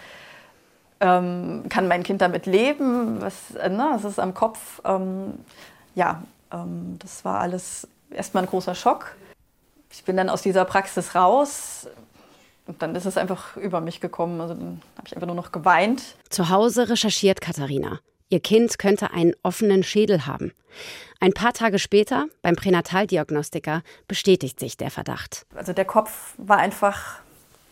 Ähm, 0.98 1.66
kann 1.68 1.86
mein 1.86 2.02
Kind 2.02 2.20
damit 2.20 2.46
leben? 2.46 3.20
Was, 3.20 3.54
äh, 3.54 3.68
ne, 3.68 3.90
was 3.92 4.04
ist 4.04 4.18
am 4.18 4.34
Kopf? 4.34 4.82
Ähm, 4.84 5.34
ja, 5.94 6.20
ähm, 6.52 6.98
das 6.98 7.24
war 7.24 7.38
alles 7.38 7.86
erstmal 8.10 8.42
ein 8.42 8.50
großer 8.50 8.74
Schock. 8.74 9.14
Ich 9.92 10.02
bin 10.02 10.16
dann 10.16 10.30
aus 10.30 10.42
dieser 10.42 10.64
Praxis 10.64 11.14
raus. 11.14 11.86
Und 12.66 12.82
dann 12.82 12.96
ist 12.96 13.06
es 13.06 13.16
einfach 13.16 13.56
über 13.56 13.80
mich 13.80 14.00
gekommen. 14.00 14.40
Also 14.40 14.54
dann 14.54 14.82
habe 14.96 15.06
ich 15.06 15.14
einfach 15.14 15.28
nur 15.28 15.36
noch 15.36 15.52
geweint. 15.52 16.02
Zu 16.28 16.48
Hause 16.48 16.88
recherchiert 16.88 17.40
Katharina. 17.40 18.00
Ihr 18.30 18.40
Kind 18.40 18.78
könnte 18.78 19.10
einen 19.12 19.34
offenen 19.42 19.82
Schädel 19.82 20.26
haben. 20.26 20.52
Ein 21.18 21.32
paar 21.32 21.52
Tage 21.52 21.78
später, 21.78 22.26
beim 22.42 22.56
Pränataldiagnostiker, 22.56 23.82
bestätigt 24.08 24.58
sich 24.60 24.76
der 24.76 24.90
Verdacht. 24.90 25.44
Also 25.54 25.72
der 25.72 25.84
Kopf 25.84 26.34
war 26.38 26.58
einfach 26.58 27.20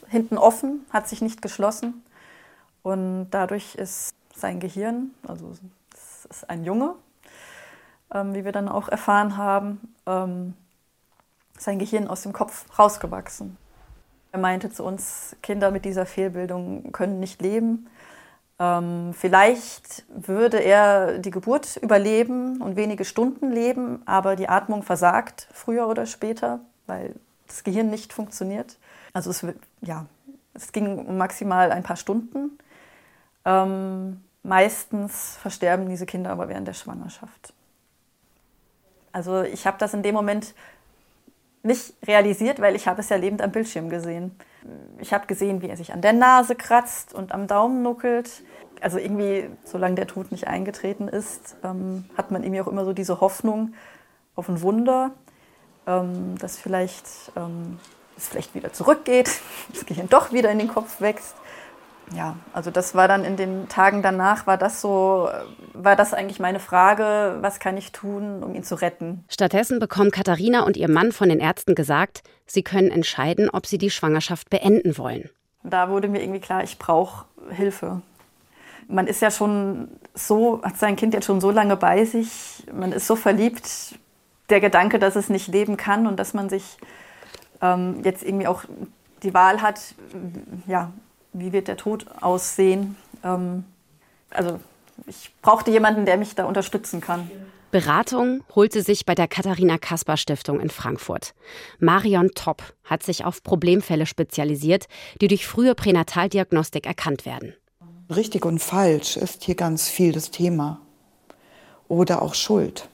hinten 0.09 0.37
offen, 0.37 0.85
hat 0.90 1.09
sich 1.09 1.23
nicht 1.23 1.40
geschlossen. 1.40 2.03
Und 2.83 3.31
dadurch 3.31 3.77
ist 3.77 4.14
sein 4.35 4.61
Gehirn, 4.61 5.12
also 5.27 5.53
es 5.94 6.27
ist 6.27 6.51
ein 6.51 6.64
Junge, 6.64 6.94
ähm, 8.12 8.35
wie 8.35 8.44
wir 8.44 8.53
dann 8.53 8.68
auch 8.68 8.88
erfahren 8.88 9.37
haben, 9.37 9.94
ähm, 10.07 10.55
sein 11.57 11.79
Gehirn 11.79 12.09
aus 12.09 12.23
dem 12.23 12.33
Kopf 12.33 12.66
rausgewachsen. 12.79 13.57
Er 14.33 14.40
meinte 14.40 14.71
zu 14.71 14.85
uns, 14.85 15.37
Kinder 15.42 15.71
mit 15.71 15.85
dieser 15.85 16.05
Fehlbildung 16.05 16.92
können 16.92 17.21
nicht 17.21 17.40
leben. 17.42 17.88
Ähm, 18.61 19.14
vielleicht 19.14 20.05
würde 20.09 20.59
er 20.59 21.18
die 21.18 21.31
Geburt 21.31 21.77
überleben 21.77 22.61
und 22.61 22.77
wenige 22.77 23.05
Stunden 23.05 23.53
leben, 23.53 24.03
aber 24.05 24.35
die 24.35 24.49
Atmung 24.49 24.83
versagt 24.83 25.49
früher 25.53 25.87
oder 25.87 26.07
später, 26.07 26.61
weil 26.87 27.14
das 27.47 27.62
Gehirn 27.62 27.88
nicht 27.90 28.12
funktioniert. 28.12 28.77
Also 29.12 29.31
es, 29.31 29.47
ja, 29.81 30.07
es 30.55 30.73
ging 30.73 30.99
um 30.99 31.16
maximal 31.16 31.71
ein 31.71 31.85
paar 31.85 31.97
Stunden. 31.97 32.59
Ähm, 33.44 34.23
meistens 34.42 35.37
versterben 35.40 35.88
diese 35.88 36.07
Kinder 36.07 36.31
aber 36.31 36.49
während 36.49 36.66
der 36.66 36.75
Schwangerschaft. 36.75 37.53
Also 39.12 39.42
ich 39.42 39.66
habe 39.66 39.79
das 39.79 39.94
in 39.94 40.03
dem 40.03 40.14
Moment 40.14 40.55
nicht 41.62 41.94
realisiert, 42.07 42.61
weil 42.61 42.77
ich 42.77 42.87
habe 42.88 43.01
es 43.01 43.09
ja 43.09 43.16
lebend 43.16 43.42
am 43.42 43.53
Bildschirm 43.53 43.88
gesehen. 43.88 44.35
Ich 44.98 45.12
habe 45.12 45.26
gesehen, 45.26 45.62
wie 45.62 45.68
er 45.68 45.76
sich 45.76 45.92
an 45.92 46.00
der 46.00 46.12
Nase 46.12 46.54
kratzt 46.54 47.14
und 47.14 47.33
am 47.33 47.46
Daumen 47.46 47.83
nuckelt. 47.83 48.42
Also 48.81 48.98
irgendwie, 48.98 49.48
solange 49.64 49.96
der 49.96 50.07
Tod 50.07 50.31
nicht 50.31 50.46
eingetreten 50.46 51.09
ist, 51.09 51.57
ähm, 51.64 52.04
hat 52.16 52.31
man 52.31 52.42
irgendwie 52.42 52.61
auch 52.61 52.68
immer 52.68 52.85
so 52.85 52.92
diese 52.92 53.20
Hoffnung 53.20 53.74
auf 54.35 54.48
ein 54.48 54.62
Wunder. 54.62 55.12
ähm, 55.88 56.37
dass 56.38 56.59
vielleicht 56.59 57.07
ähm, 57.35 57.78
es 58.16 58.28
vielleicht 58.28 58.54
wieder 58.54 58.72
zurückgeht, 58.72 59.31
das 59.72 59.87
Gehirn 59.87 60.09
doch 60.09 60.33
wieder 60.33 60.50
in 60.50 60.59
den 60.59 60.68
Kopf 60.68 61.00
wächst. 61.00 61.35
Ja, 62.14 62.37
also 62.53 62.71
das 62.71 62.94
war 62.94 63.09
dann 63.09 63.25
in 63.25 63.37
den 63.37 63.68
Tagen 63.68 64.03
danach, 64.03 64.47
war 64.47 64.57
das 64.57 64.81
so, 64.81 65.29
war 65.75 65.97
das 65.97 66.14
eigentlich 66.14 66.40
meine 66.40 66.61
Frage, 66.61 67.37
was 67.40 67.61
kann 67.61 67.77
ich 67.77 67.92
tun, 67.92 68.42
um 68.42 68.55
ihn 68.55 68.64
zu 68.64 68.77
retten? 68.77 69.25
Stattdessen 69.29 69.79
bekommen 69.79 70.11
Katharina 70.11 70.62
und 70.62 70.77
ihr 70.77 70.90
Mann 70.90 71.12
von 71.12 71.29
den 71.29 71.40
Ärzten 71.40 71.75
gesagt, 71.75 72.23
sie 72.47 72.62
können 72.62 72.90
entscheiden, 72.90 73.51
ob 73.51 73.66
sie 73.66 73.79
die 73.79 73.90
Schwangerschaft 73.90 74.49
beenden 74.51 74.97
wollen. 74.97 75.29
Da 75.62 75.90
wurde 75.90 76.09
mir 76.09 76.23
irgendwie 76.23 76.40
klar, 76.40 76.62
ich 76.62 76.79
brauche 76.79 77.27
Hilfe. 77.51 78.01
Man 78.87 79.07
ist 79.07 79.21
ja 79.21 79.31
schon 79.31 79.88
so, 80.14 80.62
hat 80.62 80.79
sein 80.79 80.97
Kind 80.97 81.12
jetzt 81.12 81.27
schon 81.27 81.40
so 81.40 81.51
lange 81.51 81.77
bei 81.77 82.05
sich, 82.05 82.64
man 82.73 82.92
ist 82.92 83.07
so 83.07 83.16
verliebt, 83.16 83.99
der 84.49 84.61
Gedanke, 84.61 84.99
dass 84.99 85.14
es 85.14 85.29
nicht 85.29 85.49
leben 85.49 85.77
kann 85.77 86.07
und 86.07 86.16
dass 86.16 86.33
man 86.33 86.49
sich 86.49 86.79
ähm, 87.61 88.01
jetzt 88.03 88.23
irgendwie 88.23 88.47
auch 88.47 88.64
die 89.23 89.35
Wahl 89.35 89.61
hat, 89.61 89.94
ja, 90.66 90.90
wie 91.33 91.53
wird 91.53 91.69
der 91.69 91.77
Tod 91.77 92.07
aussehen. 92.21 92.97
Ähm, 93.23 93.64
also 94.31 94.59
ich 95.07 95.31
brauchte 95.43 95.71
jemanden, 95.71 96.05
der 96.05 96.17
mich 96.17 96.35
da 96.35 96.45
unterstützen 96.45 97.01
kann. 97.01 97.31
Beratung 97.71 98.43
holt 98.55 98.73
sie 98.73 98.81
sich 98.81 99.05
bei 99.05 99.14
der 99.14 99.29
Katharina 99.29 99.77
Kasper 99.77 100.17
Stiftung 100.17 100.59
in 100.59 100.71
Frankfurt. 100.71 101.35
Marion 101.79 102.31
Topp 102.35 102.62
hat 102.85 103.03
sich 103.03 103.27
auf 103.27 103.43
Problemfälle 103.43 104.07
spezialisiert, 104.07 104.87
die 105.21 105.29
durch 105.29 105.47
frühe 105.47 105.75
Pränataldiagnostik 105.75 106.87
erkannt 106.87 107.27
werden. 107.27 107.53
Richtig 108.09 108.47
und 108.47 108.59
falsch 108.61 109.19
ist 109.19 109.45
hier 109.45 109.55
ganz 109.55 109.88
viel 109.88 110.12
das 110.12 110.31
Thema. 110.31 110.81
Oder 111.88 112.23
auch 112.23 112.35
Schuld. 112.35 112.88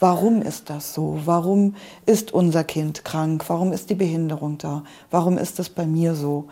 Warum 0.00 0.42
ist 0.42 0.68
das 0.68 0.92
so? 0.92 1.20
Warum 1.24 1.76
ist 2.04 2.30
unser 2.30 2.62
Kind 2.62 3.06
krank? 3.06 3.44
Warum 3.48 3.72
ist 3.72 3.88
die 3.88 3.94
Behinderung 3.94 4.58
da? 4.58 4.84
Warum 5.10 5.38
ist 5.38 5.58
es 5.58 5.70
bei 5.70 5.86
mir 5.86 6.14
so? 6.14 6.48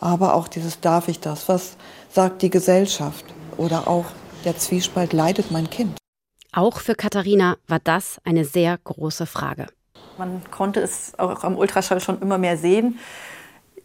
Aber 0.00 0.34
auch 0.34 0.48
dieses 0.48 0.80
darf 0.80 1.08
ich 1.08 1.20
das? 1.20 1.48
Was 1.48 1.76
sagt 2.10 2.42
die 2.42 2.50
Gesellschaft? 2.50 3.24
Oder 3.56 3.88
auch 3.88 4.06
der 4.44 4.56
Zwiespalt 4.56 5.12
leidet 5.12 5.50
mein 5.50 5.68
Kind? 5.68 5.96
Auch 6.52 6.78
für 6.78 6.94
Katharina 6.94 7.56
war 7.66 7.80
das 7.82 8.20
eine 8.24 8.44
sehr 8.44 8.78
große 8.78 9.26
Frage. 9.26 9.66
Man 10.16 10.42
konnte 10.50 10.80
es 10.80 11.18
auch 11.18 11.44
am 11.44 11.56
Ultraschall 11.56 12.00
schon 12.00 12.20
immer 12.20 12.38
mehr 12.38 12.56
sehen. 12.56 12.98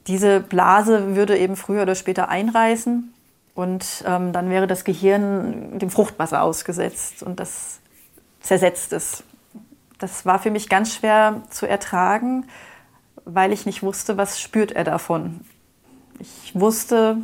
Diese 0.07 0.39
Blase 0.39 1.15
würde 1.15 1.37
eben 1.37 1.55
früher 1.55 1.83
oder 1.83 1.95
später 1.95 2.29
einreißen 2.29 3.13
und 3.55 4.03
ähm, 4.05 4.33
dann 4.33 4.49
wäre 4.49 4.67
das 4.67 4.83
Gehirn 4.83 5.79
dem 5.79 5.89
Fruchtwasser 5.89 6.41
ausgesetzt 6.41 7.23
und 7.23 7.39
das 7.39 7.79
zersetzt 8.41 8.93
es. 8.93 9.23
Das 9.99 10.25
war 10.25 10.39
für 10.39 10.51
mich 10.51 10.69
ganz 10.69 10.93
schwer 10.93 11.43
zu 11.49 11.67
ertragen, 11.67 12.45
weil 13.25 13.53
ich 13.53 13.65
nicht 13.65 13.83
wusste, 13.83 14.17
was 14.17 14.41
spürt 14.41 14.71
er 14.71 14.83
davon. 14.83 15.41
Ich 16.19 16.51
wusste, 16.53 17.17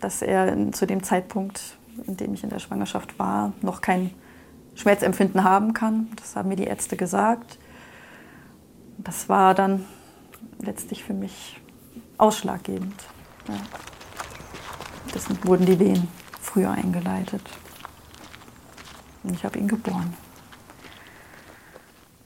dass 0.00 0.22
er 0.22 0.72
zu 0.72 0.86
dem 0.86 1.02
Zeitpunkt, 1.02 1.76
in 2.06 2.16
dem 2.16 2.34
ich 2.34 2.44
in 2.44 2.50
der 2.50 2.58
Schwangerschaft 2.58 3.18
war, 3.18 3.52
noch 3.62 3.80
kein 3.80 4.10
Schmerzempfinden 4.74 5.42
haben 5.42 5.72
kann. 5.72 6.08
Das 6.16 6.36
haben 6.36 6.48
mir 6.48 6.56
die 6.56 6.64
Ärzte 6.64 6.96
gesagt. 6.96 7.58
Das 8.98 9.28
war 9.28 9.54
dann 9.54 9.84
letztlich 10.58 11.02
für 11.02 11.14
mich 11.14 11.60
ausschlaggebend. 12.18 12.94
Ja. 13.48 13.54
Deswegen 15.14 15.44
wurden 15.44 15.66
die 15.66 15.78
Wehen 15.78 16.08
früher 16.40 16.70
eingeleitet. 16.70 17.42
Und 19.22 19.34
ich 19.34 19.44
habe 19.44 19.58
ihn 19.58 19.68
geboren. 19.68 20.14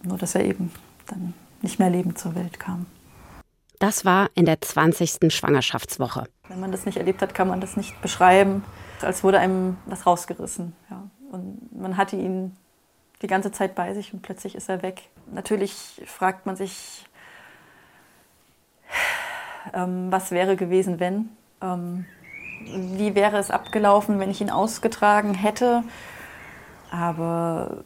Nur 0.03 0.18
dass 0.18 0.35
er 0.35 0.44
eben 0.44 0.73
dann 1.07 1.35
nicht 1.62 1.79
mehr 1.79 1.90
lebend 1.90 2.18
zur 2.18 2.35
Welt 2.35 2.59
kam. 2.59 2.87
Das 3.80 4.04
war 4.04 4.28
in 4.34 4.44
der 4.44 4.60
20. 4.60 5.32
Schwangerschaftswoche. 5.32 6.24
Wenn 6.48 6.60
man 6.60 6.70
das 6.70 6.84
nicht 6.84 6.98
erlebt 6.98 7.22
hat, 7.22 7.34
kann 7.34 7.48
man 7.48 7.62
das 7.62 7.78
nicht 7.78 8.00
beschreiben, 8.02 8.62
als 9.00 9.24
wurde 9.24 9.38
einem 9.38 9.78
was 9.86 10.06
rausgerissen. 10.06 10.76
Ja. 10.90 11.02
Und 11.32 11.80
man 11.80 11.96
hatte 11.96 12.16
ihn 12.16 12.54
die 13.22 13.26
ganze 13.26 13.52
Zeit 13.52 13.74
bei 13.74 13.94
sich 13.94 14.12
und 14.12 14.20
plötzlich 14.20 14.54
ist 14.54 14.68
er 14.68 14.82
weg. 14.82 15.08
Natürlich 15.32 16.02
fragt 16.04 16.44
man 16.44 16.56
sich, 16.56 17.06
ähm, 19.72 20.12
was 20.12 20.30
wäre 20.30 20.56
gewesen, 20.56 21.00
wenn? 21.00 21.30
Ähm, 21.62 22.04
wie 22.98 23.14
wäre 23.14 23.38
es 23.38 23.50
abgelaufen, 23.50 24.18
wenn 24.18 24.30
ich 24.30 24.42
ihn 24.42 24.50
ausgetragen 24.50 25.32
hätte? 25.32 25.84
Aber 26.90 27.82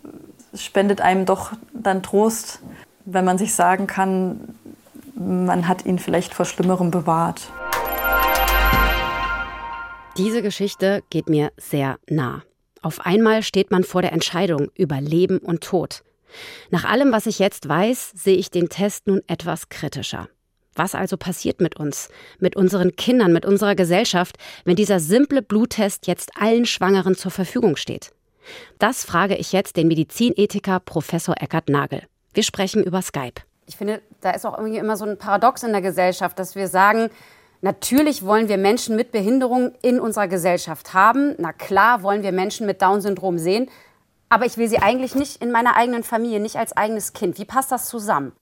es 0.52 0.64
spendet 0.64 1.00
einem 1.00 1.24
doch 1.24 1.52
dann 1.72 2.02
Trost, 2.02 2.60
wenn 3.04 3.24
man 3.24 3.38
sich 3.38 3.54
sagen 3.54 3.86
kann, 3.86 4.56
man 5.14 5.68
hat 5.68 5.86
ihn 5.86 5.98
vielleicht 5.98 6.34
vor 6.34 6.44
Schlimmerem 6.44 6.90
bewahrt. 6.90 7.50
Diese 10.16 10.42
Geschichte 10.42 11.02
geht 11.10 11.28
mir 11.28 11.50
sehr 11.56 11.98
nah. 12.08 12.42
Auf 12.82 13.00
einmal 13.00 13.42
steht 13.42 13.70
man 13.70 13.82
vor 13.82 14.02
der 14.02 14.12
Entscheidung 14.12 14.70
über 14.76 15.00
Leben 15.00 15.38
und 15.38 15.62
Tod. 15.62 16.02
Nach 16.70 16.84
allem, 16.84 17.12
was 17.12 17.26
ich 17.26 17.38
jetzt 17.38 17.68
weiß, 17.68 18.12
sehe 18.14 18.36
ich 18.36 18.50
den 18.50 18.68
Test 18.68 19.06
nun 19.06 19.22
etwas 19.26 19.68
kritischer. 19.68 20.28
Was 20.74 20.94
also 20.94 21.16
passiert 21.16 21.60
mit 21.60 21.76
uns, 21.76 22.08
mit 22.40 22.56
unseren 22.56 22.96
Kindern, 22.96 23.32
mit 23.32 23.46
unserer 23.46 23.76
Gesellschaft, 23.76 24.36
wenn 24.64 24.76
dieser 24.76 24.98
simple 24.98 25.40
Bluttest 25.40 26.06
jetzt 26.08 26.32
allen 26.36 26.66
Schwangeren 26.66 27.14
zur 27.14 27.30
Verfügung 27.30 27.76
steht? 27.76 28.12
Das 28.78 29.04
frage 29.04 29.36
ich 29.36 29.52
jetzt 29.52 29.76
den 29.76 29.88
Medizinethiker 29.88 30.80
Professor 30.80 31.36
Eckert 31.40 31.68
Nagel. 31.68 32.02
Wir 32.34 32.42
sprechen 32.42 32.82
über 32.82 33.02
Skype. 33.02 33.42
Ich 33.66 33.76
finde, 33.76 34.02
da 34.20 34.30
ist 34.30 34.44
auch 34.44 34.58
irgendwie 34.58 34.78
immer 34.78 34.96
so 34.96 35.04
ein 35.04 35.18
Paradox 35.18 35.62
in 35.62 35.72
der 35.72 35.82
Gesellschaft, 35.82 36.38
dass 36.38 36.54
wir 36.54 36.68
sagen, 36.68 37.10
Natürlich 37.64 38.26
wollen 38.26 38.50
wir 38.50 38.58
Menschen 38.58 38.94
mit 38.94 39.10
Behinderung 39.10 39.72
in 39.80 39.98
unserer 39.98 40.28
Gesellschaft 40.28 40.92
haben. 40.92 41.34
Na 41.38 41.54
klar 41.54 42.02
wollen 42.02 42.22
wir 42.22 42.30
Menschen 42.30 42.66
mit 42.66 42.82
Down-Syndrom 42.82 43.38
sehen. 43.38 43.70
Aber 44.28 44.44
ich 44.44 44.58
will 44.58 44.68
sie 44.68 44.80
eigentlich 44.80 45.14
nicht 45.14 45.40
in 45.40 45.50
meiner 45.50 45.74
eigenen 45.74 46.02
Familie, 46.02 46.40
nicht 46.40 46.56
als 46.56 46.76
eigenes 46.76 47.14
Kind. 47.14 47.38
Wie 47.38 47.46
passt 47.46 47.72
das 47.72 47.88
zusammen? 47.88 48.32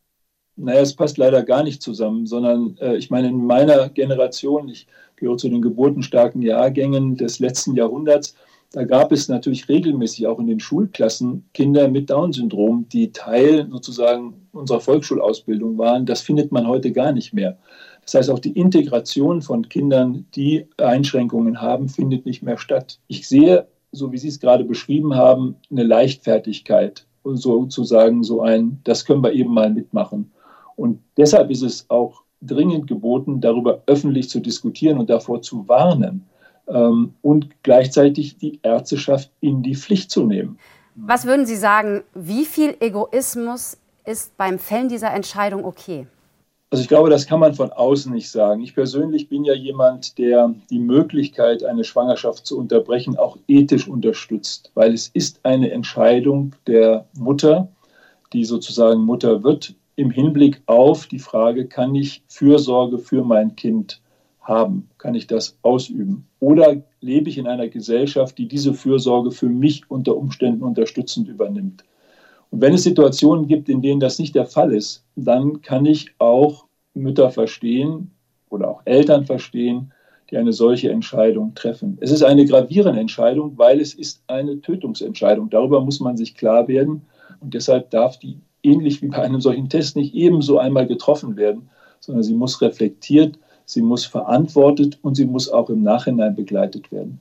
Naja, 0.57 0.81
es 0.81 0.97
passt 0.97 1.19
leider 1.19 1.45
gar 1.45 1.63
nicht 1.63 1.83
zusammen, 1.83 2.27
sondern 2.27 2.77
äh, 2.81 2.97
ich 2.97 3.11
meine, 3.11 3.29
in 3.29 3.47
meiner 3.47 3.91
Generation, 3.91 4.69
ich 4.69 4.89
gehöre 5.15 5.37
zu 5.39 5.49
den 5.49 5.63
geburtenstarken 5.63 6.43
Jahrgängen 6.43 7.17
des 7.17 7.39
letzten 7.39 7.77
Jahrhunderts, 7.77 8.35
da 8.73 8.85
gab 8.85 9.13
es 9.13 9.29
natürlich 9.29 9.69
regelmäßig 9.69 10.27
auch 10.27 10.39
in 10.39 10.47
den 10.47 10.61
Schulklassen 10.61 11.45
Kinder 11.53 11.89
mit 11.89 12.09
Down-Syndrom, 12.09 12.87
die 12.89 13.13
Teil 13.13 13.69
sozusagen 13.71 14.47
unserer 14.53 14.81
Volksschulausbildung 14.81 15.77
waren. 15.77 16.07
Das 16.07 16.23
findet 16.23 16.53
man 16.53 16.67
heute 16.67 16.91
gar 16.91 17.13
nicht 17.13 17.35
mehr. 17.35 17.59
Das 18.05 18.15
heißt, 18.15 18.31
auch 18.31 18.39
die 18.39 18.53
Integration 18.53 19.43
von 19.43 19.69
Kindern, 19.69 20.27
die 20.35 20.67
Einschränkungen 20.79 21.61
haben, 21.61 21.89
findet 21.89 22.25
nicht 22.25 22.43
mehr 22.43 22.57
statt. 22.57 22.99
Ich 23.09 23.29
sehe, 23.29 23.67
so 23.93 24.11
wie 24.11 24.19
Sie 24.19 24.29
es 24.29 24.41
gerade 24.41 24.65
beschrieben 24.65 25.15
haben, 25.15 25.57
eine 25.71 25.85
Leichtfertigkeit 25.85 27.07
und 27.23 27.37
sozusagen 27.37 28.25
so 28.25 28.41
ein, 28.41 28.81
das 28.85 29.05
können 29.05 29.23
wir 29.23 29.33
eben 29.33 29.53
mal 29.53 29.71
mitmachen. 29.71 30.33
Und 30.77 30.99
deshalb 31.19 31.51
ist 31.51 31.63
es 31.63 31.89
auch 31.91 32.23
dringend 32.41 32.87
geboten, 32.87 33.41
darüber 33.41 33.83
öffentlich 33.87 34.31
zu 34.31 34.41
diskutieren 34.41 34.99
und 34.99 35.11
davor 35.11 35.43
zu 35.43 35.69
warnen 35.69 36.25
ähm, 36.69 37.15
und 37.23 37.49
gleichzeitig 37.63 38.39
die 38.39 38.61
Ärzteschaft 38.63 39.31
in 39.41 39.63
die 39.63 39.75
Pflicht 39.75 40.11
zu 40.11 40.25
nehmen. 40.25 40.59
Was 40.95 41.25
würden 41.25 41.47
Sie 41.47 41.57
sagen, 41.57 42.03
wie 42.15 42.45
viel 42.45 42.77
Egoismus 42.81 43.79
ist 44.05 44.37
beim 44.37 44.59
Fällen 44.59 44.89
dieser 44.89 45.13
Entscheidung 45.13 45.65
okay? 45.65 46.07
Also 46.71 46.83
ich 46.83 46.89
glaube, 46.89 47.11
das 47.11 47.27
kann 47.27 47.39
man 47.39 47.53
von 47.53 47.71
außen 47.71 48.11
nicht 48.13 48.31
sagen. 48.31 48.63
Ich 48.63 48.75
persönlich 48.75 49.29
bin 49.29 49.45
ja 49.45 49.53
jemand, 49.53 50.17
der 50.17 50.55
die 50.71 50.79
Möglichkeit, 50.79 51.65
eine 51.65 51.85
Schwangerschaft 51.85 52.47
zu 52.47 52.59
unterbrechen, 52.59 53.19
auch 53.19 53.37
ethisch 53.47 53.87
unterstützt, 53.87 54.71
weil 54.75 54.95
es 54.95 55.09
ist 55.09 55.41
eine 55.43 55.71
Entscheidung 55.71 56.55
der 56.67 57.05
Mutter, 57.15 57.69
die 58.33 58.47
sozusagen 58.47 59.03
Mutter 59.03 59.43
wird, 59.43 59.75
im 59.97 60.11
Hinblick 60.11 60.63
auf 60.65 61.07
die 61.07 61.19
Frage, 61.19 61.67
kann 61.67 61.95
ich 61.95 62.23
Fürsorge 62.29 62.99
für 62.99 63.23
mein 63.23 63.55
Kind 63.55 64.01
haben? 64.43 64.89
Kann 64.99 65.15
ich 65.15 65.27
das 65.27 65.57
ausüben? 65.63 66.27
Oder 66.41 66.83
lebe 67.01 67.29
ich 67.29 67.39
in 67.39 67.47
einer 67.47 67.69
Gesellschaft, 67.69 68.39
die 68.39 68.49
diese 68.49 68.75
Fürsorge 68.75 69.31
für 69.31 69.49
mich 69.49 69.91
unter 69.91 70.17
Umständen 70.17 70.63
unterstützend 70.63 71.29
übernimmt? 71.29 71.85
Und 72.51 72.61
wenn 72.61 72.75
es 72.75 72.83
Situationen 72.83 73.47
gibt, 73.47 73.69
in 73.69 73.81
denen 73.81 74.01
das 74.01 74.19
nicht 74.19 74.35
der 74.35 74.47
Fall 74.47 74.73
ist, 74.73 75.05
dann 75.17 75.63
kann 75.63 75.87
ich 75.87 76.15
auch 76.19 76.67
Mütter 76.95 77.31
verstehen 77.31 78.11
oder 78.51 78.69
auch 78.69 78.83
Eltern 78.85 79.25
verstehen, 79.25 79.93
die 80.31 80.37
eine 80.37 80.53
solche 80.53 80.91
Entscheidung 80.91 81.55
treffen. 81.55 81.99
Es 82.01 82.11
ist 82.11 82.23
eine 82.23 82.45
gravierende 82.45 83.01
Entscheidung, 83.01 83.57
weil 83.57 83.81
es 83.81 83.95
ist 83.95 84.23
eine 84.27 84.61
Tötungsentscheidung. 84.61 85.51
Darüber 85.51 85.81
muss 85.81 86.01
man 86.01 86.17
sich 86.17 86.35
klar 86.35 86.69
werden. 86.69 87.03
Und 87.41 87.55
deshalb 87.55 87.91
darf 87.91 88.19
die 88.19 88.39
ähnlich 88.63 89.03
wie 89.03 89.09
bei 89.09 89.19
einem 89.19 89.41
solchen 89.41 89.69
Test 89.69 89.97
nicht 89.97 90.15
ebenso 90.15 90.59
einmal 90.59 90.87
getroffen 90.87 91.37
werden, 91.37 91.69
sondern 92.01 92.23
sie 92.23 92.35
muss 92.35 92.61
reflektiert, 92.61 93.39
sie 93.73 93.83
muss 93.83 94.05
verantwortet 94.05 94.99
und 95.03 95.15
sie 95.15 95.27
muss 95.27 95.49
auch 95.49 95.71
im 95.71 95.83
Nachhinein 95.83 96.35
begleitet 96.35 96.93
werden. 96.93 97.21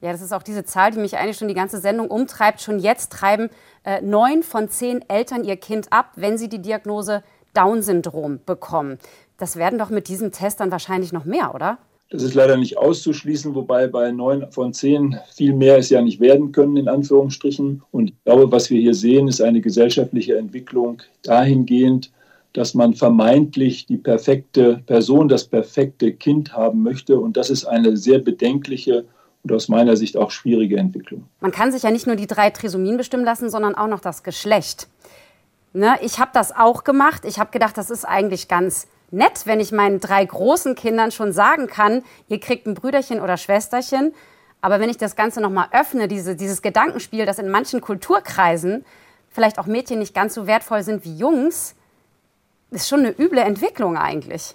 Ja, 0.00 0.12
das 0.12 0.22
ist 0.22 0.32
auch 0.32 0.44
diese 0.44 0.64
Zahl, 0.64 0.92
die 0.92 1.00
mich 1.00 1.16
eigentlich 1.16 1.36
schon 1.36 1.48
die 1.48 1.54
ganze 1.54 1.78
Sendung 1.78 2.08
umtreibt. 2.08 2.60
Schon 2.60 2.78
jetzt 2.78 3.10
treiben 3.10 3.48
äh, 3.84 4.00
neun 4.00 4.44
von 4.44 4.68
zehn 4.68 5.04
Eltern 5.08 5.42
ihr 5.42 5.56
Kind 5.56 5.92
ab, 5.92 6.12
wenn 6.14 6.38
sie 6.38 6.48
die 6.48 6.62
Diagnose 6.62 7.24
Down-Syndrom 7.54 8.40
bekommen. 8.46 8.98
Das 9.38 9.56
werden 9.56 9.78
doch 9.78 9.90
mit 9.90 10.08
diesem 10.08 10.30
Test 10.30 10.60
dann 10.60 10.70
wahrscheinlich 10.70 11.12
noch 11.12 11.24
mehr, 11.24 11.54
oder? 11.54 11.78
Das 12.10 12.22
ist 12.22 12.34
leider 12.34 12.56
nicht 12.56 12.78
auszuschließen, 12.78 13.54
wobei 13.54 13.86
bei 13.86 14.12
neun 14.12 14.50
von 14.50 14.72
zehn 14.72 15.18
viel 15.34 15.52
mehr 15.52 15.76
es 15.76 15.90
ja 15.90 16.00
nicht 16.00 16.20
werden 16.20 16.52
können, 16.52 16.76
in 16.76 16.88
Anführungsstrichen. 16.88 17.82
Und 17.90 18.10
ich 18.10 18.24
glaube, 18.24 18.50
was 18.50 18.70
wir 18.70 18.80
hier 18.80 18.94
sehen, 18.94 19.28
ist 19.28 19.42
eine 19.42 19.60
gesellschaftliche 19.60 20.38
Entwicklung 20.38 21.02
dahingehend, 21.22 22.10
dass 22.52 22.74
man 22.74 22.94
vermeintlich 22.94 23.86
die 23.86 23.98
perfekte 23.98 24.82
Person, 24.86 25.28
das 25.28 25.44
perfekte 25.44 26.12
Kind 26.12 26.54
haben 26.54 26.82
möchte. 26.82 27.18
Und 27.18 27.36
das 27.36 27.50
ist 27.50 27.64
eine 27.64 27.96
sehr 27.96 28.18
bedenkliche 28.18 29.04
und 29.44 29.52
aus 29.52 29.68
meiner 29.68 29.96
Sicht 29.96 30.16
auch 30.16 30.30
schwierige 30.30 30.78
Entwicklung. 30.78 31.28
Man 31.40 31.52
kann 31.52 31.72
sich 31.72 31.82
ja 31.82 31.90
nicht 31.90 32.06
nur 32.06 32.16
die 32.16 32.26
drei 32.26 32.50
Trisomien 32.50 32.96
bestimmen 32.96 33.24
lassen, 33.24 33.50
sondern 33.50 33.74
auch 33.74 33.86
noch 33.86 34.00
das 34.00 34.22
Geschlecht. 34.22 34.88
Ne, 35.72 35.96
ich 36.02 36.18
habe 36.18 36.30
das 36.32 36.54
auch 36.56 36.82
gemacht. 36.82 37.24
Ich 37.24 37.38
habe 37.38 37.50
gedacht, 37.50 37.76
das 37.76 37.90
ist 37.90 38.04
eigentlich 38.04 38.48
ganz 38.48 38.88
nett, 39.10 39.42
wenn 39.44 39.60
ich 39.60 39.70
meinen 39.70 40.00
drei 40.00 40.24
großen 40.24 40.74
Kindern 40.74 41.12
schon 41.12 41.32
sagen 41.32 41.66
kann, 41.66 42.02
ihr 42.28 42.40
kriegt 42.40 42.66
ein 42.66 42.74
Brüderchen 42.74 43.20
oder 43.20 43.36
Schwesterchen. 43.36 44.12
Aber 44.60 44.80
wenn 44.80 44.90
ich 44.90 44.96
das 44.96 45.14
Ganze 45.14 45.40
noch 45.40 45.50
mal 45.50 45.68
öffne, 45.72 46.08
diese, 46.08 46.34
dieses 46.34 46.62
Gedankenspiel, 46.62 47.26
dass 47.26 47.38
in 47.38 47.48
manchen 47.48 47.80
Kulturkreisen 47.80 48.84
vielleicht 49.28 49.58
auch 49.58 49.66
Mädchen 49.66 50.00
nicht 50.00 50.14
ganz 50.14 50.34
so 50.34 50.46
wertvoll 50.46 50.82
sind 50.82 51.04
wie 51.04 51.16
Jungs, 51.16 51.76
ist 52.70 52.88
schon 52.88 53.00
eine 53.00 53.10
üble 53.18 53.40
Entwicklung 53.40 53.96
eigentlich. 53.96 54.54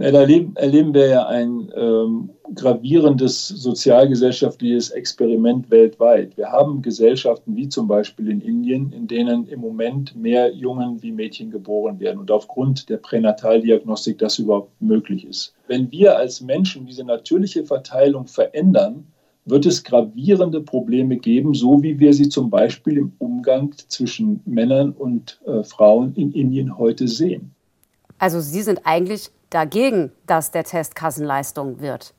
Ja, 0.00 0.12
da 0.12 0.20
erleben, 0.20 0.54
erleben, 0.54 0.94
wir 0.94 1.08
ja 1.08 1.26
ein 1.26 1.72
ähm, 1.74 2.30
gravierendes 2.54 3.48
sozialgesellschaftliches 3.48 4.90
Experiment 4.90 5.72
weltweit. 5.72 6.36
Wir 6.36 6.52
haben 6.52 6.82
Gesellschaften 6.82 7.56
wie 7.56 7.68
zum 7.68 7.88
Beispiel 7.88 8.30
in 8.30 8.40
Indien, 8.40 8.92
in 8.92 9.08
denen 9.08 9.48
im 9.48 9.58
Moment 9.58 10.14
mehr 10.14 10.54
Jungen 10.54 11.02
wie 11.02 11.10
Mädchen 11.10 11.50
geboren 11.50 11.98
werden 11.98 12.20
und 12.20 12.30
aufgrund 12.30 12.88
der 12.88 12.98
Pränataldiagnostik 12.98 14.18
das 14.18 14.38
überhaupt 14.38 14.80
möglich 14.80 15.26
ist. 15.26 15.52
Wenn 15.66 15.90
wir 15.90 16.16
als 16.16 16.40
Menschen 16.42 16.86
diese 16.86 17.02
natürliche 17.02 17.64
Verteilung 17.64 18.28
verändern, 18.28 19.04
wird 19.48 19.66
es 19.66 19.84
gravierende 19.84 20.60
Probleme 20.60 21.16
geben, 21.16 21.54
so 21.54 21.82
wie 21.82 21.98
wir 21.98 22.12
sie 22.12 22.28
zum 22.28 22.50
Beispiel 22.50 22.98
im 22.98 23.12
Umgang 23.18 23.74
zwischen 23.88 24.40
Männern 24.44 24.92
und 24.92 25.40
äh, 25.46 25.62
Frauen 25.64 26.14
in 26.14 26.32
Indien 26.32 26.78
heute 26.78 27.08
sehen. 27.08 27.52
Also 28.18 28.40
Sie 28.40 28.62
sind 28.62 28.80
eigentlich 28.84 29.30
dagegen, 29.50 30.12
dass 30.26 30.50
der 30.50 30.64
Test 30.64 30.94
Kassenleistung 30.94 31.80
wird? 31.80 32.14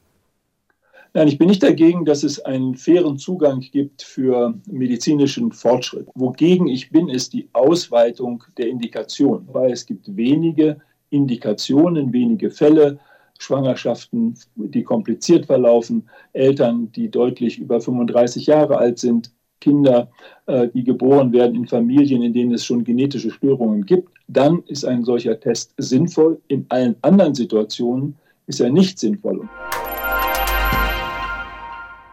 Nein, 1.13 1.27
ich 1.27 1.39
bin 1.39 1.47
nicht 1.47 1.63
dagegen, 1.63 2.05
dass 2.05 2.23
es 2.23 2.39
einen 2.39 2.75
fairen 2.75 3.17
Zugang 3.17 3.61
gibt 3.61 4.03
für 4.03 4.53
medizinischen 4.67 5.51
Fortschritt. 5.51 6.07
Wogegen 6.13 6.67
ich 6.67 6.91
bin, 6.91 7.09
ist 7.09 7.33
die 7.33 7.49
Ausweitung 7.53 8.43
der 8.57 8.67
Indikation, 8.67 9.47
weil 9.51 9.71
es 9.71 9.87
gibt 9.87 10.15
wenige 10.15 10.79
Indikationen, 11.09 12.13
wenige 12.13 12.51
Fälle, 12.51 12.99
Schwangerschaften, 13.39 14.37
die 14.55 14.83
kompliziert 14.83 15.47
verlaufen, 15.47 16.09
Eltern, 16.33 16.91
die 16.91 17.09
deutlich 17.09 17.57
über 17.57 17.81
35 17.81 18.45
Jahre 18.45 18.77
alt 18.77 18.99
sind, 18.99 19.31
Kinder, 19.61 20.09
äh, 20.45 20.67
die 20.67 20.83
geboren 20.83 21.33
werden 21.33 21.55
in 21.55 21.67
Familien, 21.67 22.21
in 22.21 22.33
denen 22.33 22.53
es 22.53 22.65
schon 22.65 22.83
genetische 22.83 23.31
Störungen 23.31 23.85
gibt, 23.85 24.09
dann 24.27 24.63
ist 24.67 24.85
ein 24.85 25.03
solcher 25.03 25.39
Test 25.39 25.73
sinnvoll. 25.77 26.39
In 26.47 26.65
allen 26.69 26.95
anderen 27.01 27.33
Situationen 27.33 28.15
ist 28.47 28.59
er 28.61 28.69
nicht 28.69 28.99
sinnvoll. 28.99 29.47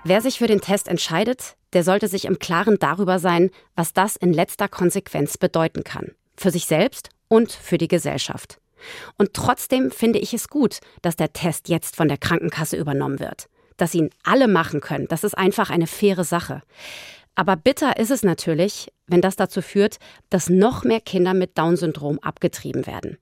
Wer 0.05 0.21
sich 0.21 0.39
für 0.39 0.47
den 0.47 0.61
Test 0.61 0.87
entscheidet, 0.87 1.57
der 1.73 1.83
sollte 1.83 2.07
sich 2.07 2.27
im 2.27 2.39
Klaren 2.39 2.77
darüber 2.79 3.19
sein, 3.19 3.51
was 3.75 3.93
das 3.93 4.15
in 4.15 4.33
letzter 4.33 4.69
Konsequenz 4.69 5.37
bedeuten 5.37 5.83
kann. 5.83 6.13
Für 6.37 6.51
sich 6.51 6.67
selbst 6.67 7.11
und 7.29 7.51
für 7.51 7.79
die 7.79 7.89
Gesellschaft. 7.89 8.61
Und 9.19 9.35
trotzdem 9.35 9.91
finde 9.91 10.19
ich 10.19 10.35
es 10.35 10.49
gut, 10.49 10.81
dass 11.03 11.17
der 11.17 11.33
Test 11.33 11.69
jetzt 11.69 11.97
von 11.97 12.09
der 12.09 12.19
Krankenkasse 12.19 12.77
übernommen 12.77 13.21
wird. 13.21 13.49
Dass 13.77 13.95
ihn 13.95 14.11
alle 14.23 14.49
machen 14.49 14.81
können, 14.81 15.07
das 15.09 15.25
ist 15.25 15.37
einfach 15.37 15.71
eine 15.71 15.87
faire 15.87 16.25
Sache. 16.25 16.63
Aber 17.35 17.57
bitter 17.57 17.99
ist 17.99 18.11
es 18.11 18.23
natürlich, 18.23 18.91
wenn 19.07 19.21
das 19.21 19.37
dazu 19.37 19.61
führt, 19.61 19.99
dass 20.31 20.49
noch 20.49 20.85
mehr 20.85 21.01
Kinder 21.01 21.35
mit 21.35 21.59
Down-Syndrom 21.59 22.19
abgetrieben 22.21 22.87
werden. 22.87 23.19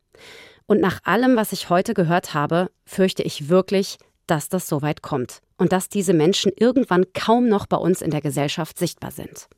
Und 0.67 0.81
nach 0.81 1.01
allem, 1.05 1.37
was 1.37 1.53
ich 1.53 1.69
heute 1.69 1.93
gehört 1.95 2.33
habe, 2.33 2.71
fürchte 2.87 3.23
ich 3.23 3.49
wirklich, 3.49 3.99
dass 4.27 4.49
das 4.49 4.69
so 4.69 4.81
weit 4.83 5.03
kommt 5.03 5.41
und 5.59 5.73
dass 5.73 5.89
diese 5.89 6.15
Menschen 6.15 6.53
irgendwann 6.57 7.05
kaum 7.13 7.49
noch 7.49 7.67
bei 7.67 7.77
uns 7.77 8.01
in 8.01 8.11
der 8.11 8.21
Gesellschaft 8.21 8.79
sichtbar 8.79 9.11
sind. 9.11 9.49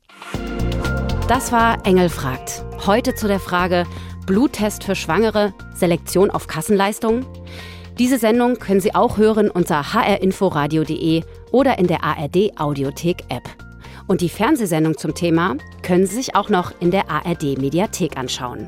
Das 1.27 1.51
war 1.51 1.85
Engel 1.85 2.09
fragt. 2.09 2.63
Heute 2.85 3.15
zu 3.15 3.27
der 3.27 3.39
Frage 3.39 3.85
Bluttest 4.27 4.83
für 4.83 4.93
Schwangere, 4.93 5.53
Selektion 5.73 6.29
auf 6.29 6.47
Kassenleistungen. 6.47 7.25
Diese 7.97 8.19
Sendung 8.19 8.59
können 8.59 8.81
Sie 8.81 8.93
auch 8.93 9.17
hören 9.17 9.49
unter 9.49 9.93
hrinforadio.de 9.93 11.23
oder 11.51 11.79
in 11.79 11.87
der 11.87 12.03
ARD 12.03 12.59
Audiothek 12.59 13.23
App. 13.29 13.49
Und 14.05 14.19
die 14.19 14.29
Fernsehsendung 14.29 14.97
zum 14.97 15.15
Thema 15.15 15.55
können 15.81 16.05
Sie 16.05 16.17
sich 16.17 16.35
auch 16.35 16.49
noch 16.49 16.73
in 16.81 16.91
der 16.91 17.09
ARD 17.09 17.57
Mediathek 17.57 18.17
anschauen. 18.17 18.67